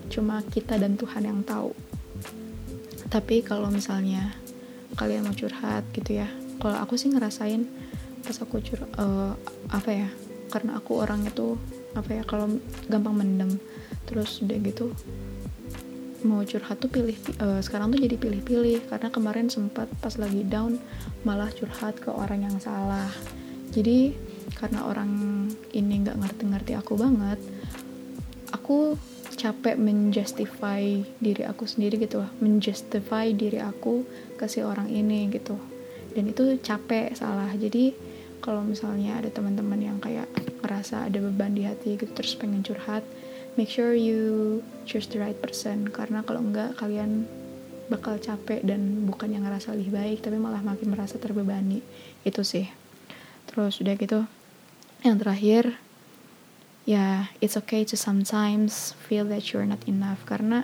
cuma 0.08 0.40
kita 0.46 0.78
dan 0.80 0.96
Tuhan 0.96 1.26
yang 1.26 1.42
tahu. 1.44 1.74
Tapi 3.12 3.42
kalau 3.42 3.68
misalnya 3.74 4.36
kalian 4.98 5.28
mau 5.28 5.36
curhat 5.36 5.84
gitu 5.94 6.18
ya 6.18 6.28
kalau 6.58 6.78
aku 6.82 6.98
sih 6.98 7.14
ngerasain 7.14 7.70
pas 8.26 8.38
aku 8.42 8.60
cur 8.66 8.82
uh, 8.98 9.38
apa 9.70 9.90
ya 9.94 10.10
karena 10.50 10.82
aku 10.82 10.98
orangnya 11.00 11.32
tuh 11.32 11.56
apa 11.94 12.18
ya 12.18 12.24
kalau 12.26 12.50
gampang 12.90 13.16
mendem 13.16 13.52
terus 14.10 14.42
udah 14.42 14.58
gitu 14.64 14.92
mau 16.26 16.42
curhat 16.42 16.82
tuh 16.82 16.90
pilih 16.90 17.18
uh, 17.42 17.62
sekarang 17.62 17.94
tuh 17.94 18.00
jadi 18.02 18.16
pilih-pilih. 18.18 18.90
Karena 18.90 19.10
kemarin 19.12 19.52
sempat 19.52 19.90
pas 20.02 20.16
lagi 20.18 20.42
down 20.48 20.80
malah 21.28 21.52
curhat 21.54 22.00
ke 22.00 22.10
orang 22.10 22.48
yang 22.48 22.58
salah. 22.58 23.10
Jadi 23.74 24.16
karena 24.58 24.88
orang 24.88 25.12
ini 25.76 25.94
nggak 26.02 26.18
ngerti-ngerti 26.18 26.74
aku 26.80 26.98
banget 26.98 27.38
aku 28.56 28.96
capek 29.38 29.78
menjustify 29.78 31.04
diri 31.22 31.46
aku 31.46 31.70
sendiri 31.70 32.00
gitu 32.02 32.24
lah 32.24 32.32
menjustify 32.42 33.30
diri 33.38 33.62
aku 33.62 34.02
ke 34.40 34.50
si 34.50 34.66
orang 34.66 34.90
ini 34.90 35.30
gitu. 35.30 35.60
Dan 36.16 36.34
itu 36.34 36.58
capek 36.58 37.14
salah. 37.14 37.52
Jadi 37.54 37.94
kalau 38.42 38.66
misalnya 38.66 39.22
ada 39.22 39.30
teman-teman 39.30 39.78
yang 39.78 39.98
kayak 40.02 40.26
ngerasa 40.62 41.10
ada 41.10 41.20
beban 41.22 41.54
di 41.54 41.66
hati 41.66 41.98
gitu 41.98 42.10
terus 42.14 42.34
pengen 42.38 42.66
curhat 42.66 43.06
make 43.58 43.74
sure 43.74 43.98
you 43.98 44.62
choose 44.86 45.10
the 45.10 45.20
right 45.20 45.36
person. 45.42 45.90
Karena 45.90 46.22
kalau 46.22 46.46
enggak 46.46 46.78
kalian 46.78 47.26
bakal 47.90 48.22
capek 48.22 48.62
dan 48.64 49.10
bukan 49.10 49.34
yang 49.34 49.44
ngerasa 49.44 49.74
lebih 49.74 49.92
baik 49.98 50.18
tapi 50.22 50.38
malah 50.38 50.62
makin 50.62 50.94
merasa 50.94 51.18
terbebani. 51.18 51.82
Itu 52.22 52.46
sih. 52.46 52.70
Terus 53.50 53.82
udah 53.82 53.98
gitu. 53.98 54.30
Yang 55.02 55.18
terakhir 55.26 55.64
ya 56.88 57.28
it's 57.44 57.60
okay 57.60 57.84
to 57.84 58.00
sometimes 58.00 58.96
feel 59.10 59.26
that 59.28 59.52
you're 59.52 59.68
not 59.68 59.82
enough. 59.90 60.22
Karena 60.30 60.64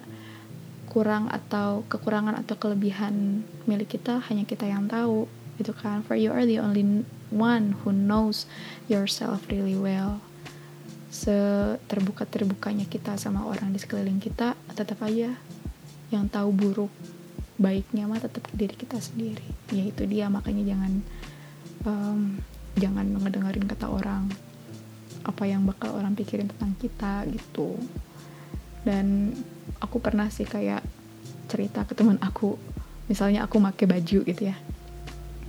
kurang 0.94 1.26
atau 1.34 1.82
kekurangan 1.90 2.38
atau 2.38 2.54
kelebihan 2.62 3.42
milik 3.66 3.98
kita 3.98 4.22
hanya 4.30 4.46
kita 4.46 4.70
yang 4.70 4.86
tahu. 4.86 5.26
Gitu 5.58 5.74
kan? 5.74 6.06
For 6.06 6.14
you 6.14 6.30
are 6.30 6.46
the 6.46 6.62
only 6.62 7.06
one 7.34 7.82
who 7.82 7.90
knows 7.90 8.46
yourself 8.86 9.50
really 9.50 9.74
well 9.74 10.22
seterbuka 11.14 12.26
terbukanya 12.26 12.90
kita 12.90 13.14
sama 13.22 13.46
orang 13.46 13.70
di 13.70 13.78
sekeliling 13.78 14.18
kita 14.18 14.58
tetap 14.74 14.98
aja 15.06 15.38
yang 16.10 16.26
tahu 16.26 16.50
buruk 16.50 16.90
baiknya 17.62 18.10
mah 18.10 18.18
tetap 18.18 18.50
diri 18.50 18.74
kita 18.74 18.98
sendiri. 18.98 19.46
Ya 19.70 19.86
itu 19.86 20.10
dia. 20.10 20.26
Makanya 20.26 20.66
jangan 20.66 20.92
um, 21.86 22.42
jangan 22.74 23.06
ngedengerin 23.22 23.70
kata 23.70 23.94
orang 23.94 24.26
apa 25.24 25.44
yang 25.46 25.64
bakal 25.70 25.94
orang 25.94 26.18
pikirin 26.18 26.50
tentang 26.50 26.74
kita 26.82 27.30
gitu. 27.30 27.78
Dan 28.82 29.38
aku 29.78 30.02
pernah 30.02 30.28
sih 30.34 30.50
kayak 30.50 30.82
cerita 31.46 31.86
ke 31.86 31.94
teman 31.94 32.18
aku 32.26 32.58
misalnya 33.06 33.46
aku 33.46 33.62
pakai 33.62 33.86
baju 33.86 34.20
gitu 34.26 34.42
ya. 34.50 34.58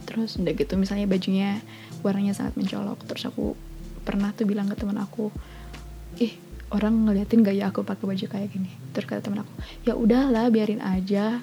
Terus 0.05 0.37
udah 0.37 0.53
gitu 0.53 0.77
misalnya 0.77 1.09
bajunya 1.09 1.65
warnanya 2.05 2.37
sangat 2.37 2.61
mencolok 2.61 3.01
terus 3.09 3.25
aku 3.25 3.57
pernah 4.05 4.31
tuh 4.37 4.45
bilang 4.45 4.69
ke 4.69 4.77
teman 4.77 5.01
aku 5.01 5.33
ih 6.21 6.37
orang 6.71 7.09
ngeliatin 7.09 7.43
gaya 7.43 7.73
aku 7.73 7.83
pakai 7.83 8.05
baju 8.05 8.27
kayak 8.29 8.49
gini. 8.53 8.71
Terus 8.93 9.07
kata 9.09 9.25
teman 9.25 9.43
aku 9.43 9.53
ya 9.89 9.97
udahlah 9.97 10.53
biarin 10.53 10.85
aja 10.85 11.43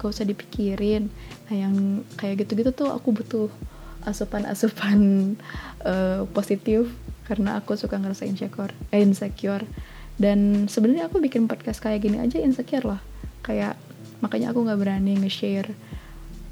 gak 0.00 0.08
usah 0.08 0.26
dipikirin. 0.26 1.12
Nah 1.48 1.54
yang 1.54 2.02
kayak 2.18 2.42
gitu-gitu 2.46 2.72
tuh 2.74 2.90
aku 2.90 3.14
butuh 3.14 3.48
asupan-asupan 4.02 4.98
uh, 5.86 6.26
positif 6.36 6.90
karena 7.28 7.62
aku 7.62 7.78
suka 7.78 8.00
ngerasa 8.00 8.26
insecure 8.26 8.74
eh, 8.90 9.04
insecure. 9.04 9.62
Dan 10.16 10.68
sebenarnya 10.68 11.08
aku 11.08 11.22
bikin 11.22 11.48
podcast 11.48 11.80
kayak 11.80 12.04
gini 12.04 12.20
aja 12.20 12.40
insecure 12.42 12.84
lah 12.84 13.00
kayak 13.42 13.74
makanya 14.22 14.54
aku 14.54 14.62
nggak 14.62 14.78
berani 14.78 15.18
nge-share 15.18 15.74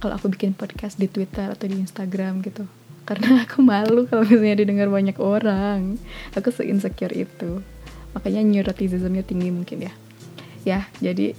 kalau 0.02 0.18
aku 0.18 0.26
bikin 0.32 0.58
podcast 0.58 0.98
di 0.98 1.06
Twitter 1.06 1.46
atau 1.46 1.70
di 1.70 1.78
Instagram 1.78 2.42
gitu 2.42 2.66
karena 3.08 3.28
aku 3.44 3.64
malu 3.64 4.06
kalau 4.06 4.24
misalnya 4.26 4.62
didengar 4.62 4.88
banyak 4.90 5.16
orang. 5.18 5.96
Aku 6.36 6.50
se 6.52 6.66
insecure 6.66 7.12
itu. 7.14 7.64
Makanya 8.16 8.42
neuroticismnya 8.42 9.22
tinggi 9.22 9.50
mungkin 9.54 9.86
ya. 9.86 9.92
Ya 10.66 10.80
jadi 11.00 11.32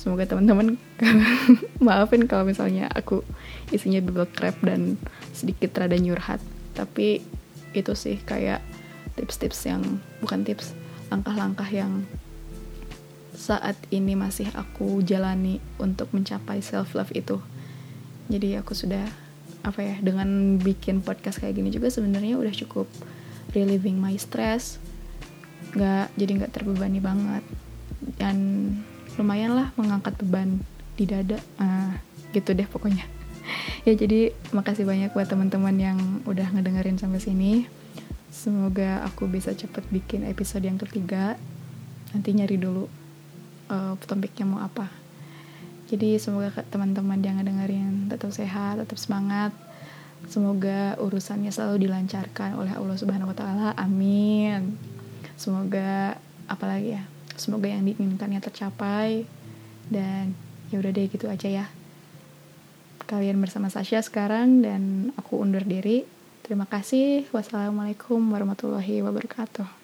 semoga 0.00 0.26
teman-teman 0.26 0.80
maafin 1.84 2.26
kalau 2.26 2.42
misalnya 2.42 2.90
aku 2.90 3.22
isinya 3.70 4.02
bubble 4.02 4.26
crap 4.26 4.56
dan 4.64 4.96
sedikit 5.36 5.76
rada 5.76 5.98
nyurhat. 5.98 6.40
Tapi 6.72 7.20
itu 7.72 7.92
sih 7.96 8.20
kayak 8.22 8.60
tips-tips 9.16 9.68
yang 9.68 10.00
bukan 10.24 10.44
tips 10.44 10.72
langkah-langkah 11.12 11.68
yang 11.68 12.08
saat 13.36 13.76
ini 13.90 14.16
masih 14.16 14.48
aku 14.54 15.02
jalani 15.04 15.58
untuk 15.76 16.08
mencapai 16.14 16.62
self 16.62 16.96
love 16.96 17.12
itu. 17.12 17.42
Jadi 18.30 18.56
aku 18.56 18.72
sudah 18.72 19.04
apa 19.62 19.80
ya 19.82 19.96
dengan 20.02 20.58
bikin 20.58 21.06
podcast 21.06 21.38
kayak 21.38 21.58
gini 21.58 21.70
juga 21.70 21.86
sebenarnya 21.90 22.38
udah 22.38 22.54
cukup 22.54 22.90
relieving 23.54 23.98
my 23.98 24.14
stress. 24.18 24.82
Nggak 25.72 26.12
jadi 26.18 26.30
nggak 26.42 26.52
terbebani 26.52 26.98
banget. 26.98 27.44
Dan 28.18 28.36
lumayan 29.16 29.54
lah 29.54 29.70
mengangkat 29.78 30.18
beban 30.22 30.62
di 30.98 31.04
dada. 31.06 31.38
Uh, 31.58 31.94
gitu 32.34 32.52
deh 32.52 32.66
pokoknya. 32.66 33.06
Ya 33.82 33.98
jadi 33.98 34.30
makasih 34.54 34.86
banyak 34.86 35.10
buat 35.10 35.26
teman-teman 35.26 35.74
yang 35.74 35.98
udah 36.22 36.54
ngedengerin 36.54 37.02
sampai 37.02 37.18
sini. 37.18 37.66
Semoga 38.30 39.02
aku 39.02 39.26
bisa 39.26 39.50
cepet 39.50 39.82
bikin 39.90 40.22
episode 40.22 40.62
yang 40.62 40.78
ketiga. 40.78 41.34
Nanti 42.14 42.30
nyari 42.30 42.62
dulu 42.62 42.86
uh, 43.66 43.98
topiknya 43.98 44.46
mau 44.46 44.62
apa 44.62 45.01
jadi 45.92 46.16
semoga 46.16 46.64
teman-teman 46.72 47.20
yang 47.20 47.36
ngedengerin 47.36 48.08
tetap 48.08 48.32
sehat 48.32 48.80
tetap 48.80 48.96
semangat. 48.96 49.52
Semoga 50.24 50.96
urusannya 50.96 51.52
selalu 51.52 51.84
dilancarkan 51.84 52.56
oleh 52.56 52.72
Allah 52.72 52.96
Subhanahu 52.96 53.28
Wa 53.28 53.36
Taala. 53.36 53.68
Amin. 53.76 54.80
Semoga 55.36 56.16
apalagi 56.48 56.96
ya 56.96 57.04
semoga 57.36 57.68
yang 57.68 57.84
diinginkannya 57.84 58.40
tercapai. 58.40 59.28
Dan 59.92 60.32
ya 60.72 60.80
udah 60.80 60.96
deh 60.96 61.12
gitu 61.12 61.28
aja 61.28 61.48
ya. 61.52 61.66
Kalian 63.04 63.36
bersama 63.44 63.68
Sasha 63.68 64.00
sekarang 64.00 64.64
dan 64.64 65.12
aku 65.20 65.36
undur 65.36 65.60
diri. 65.60 66.08
Terima 66.40 66.64
kasih. 66.64 67.28
Wassalamualaikum 67.36 68.16
warahmatullahi 68.32 69.04
wabarakatuh 69.04 69.81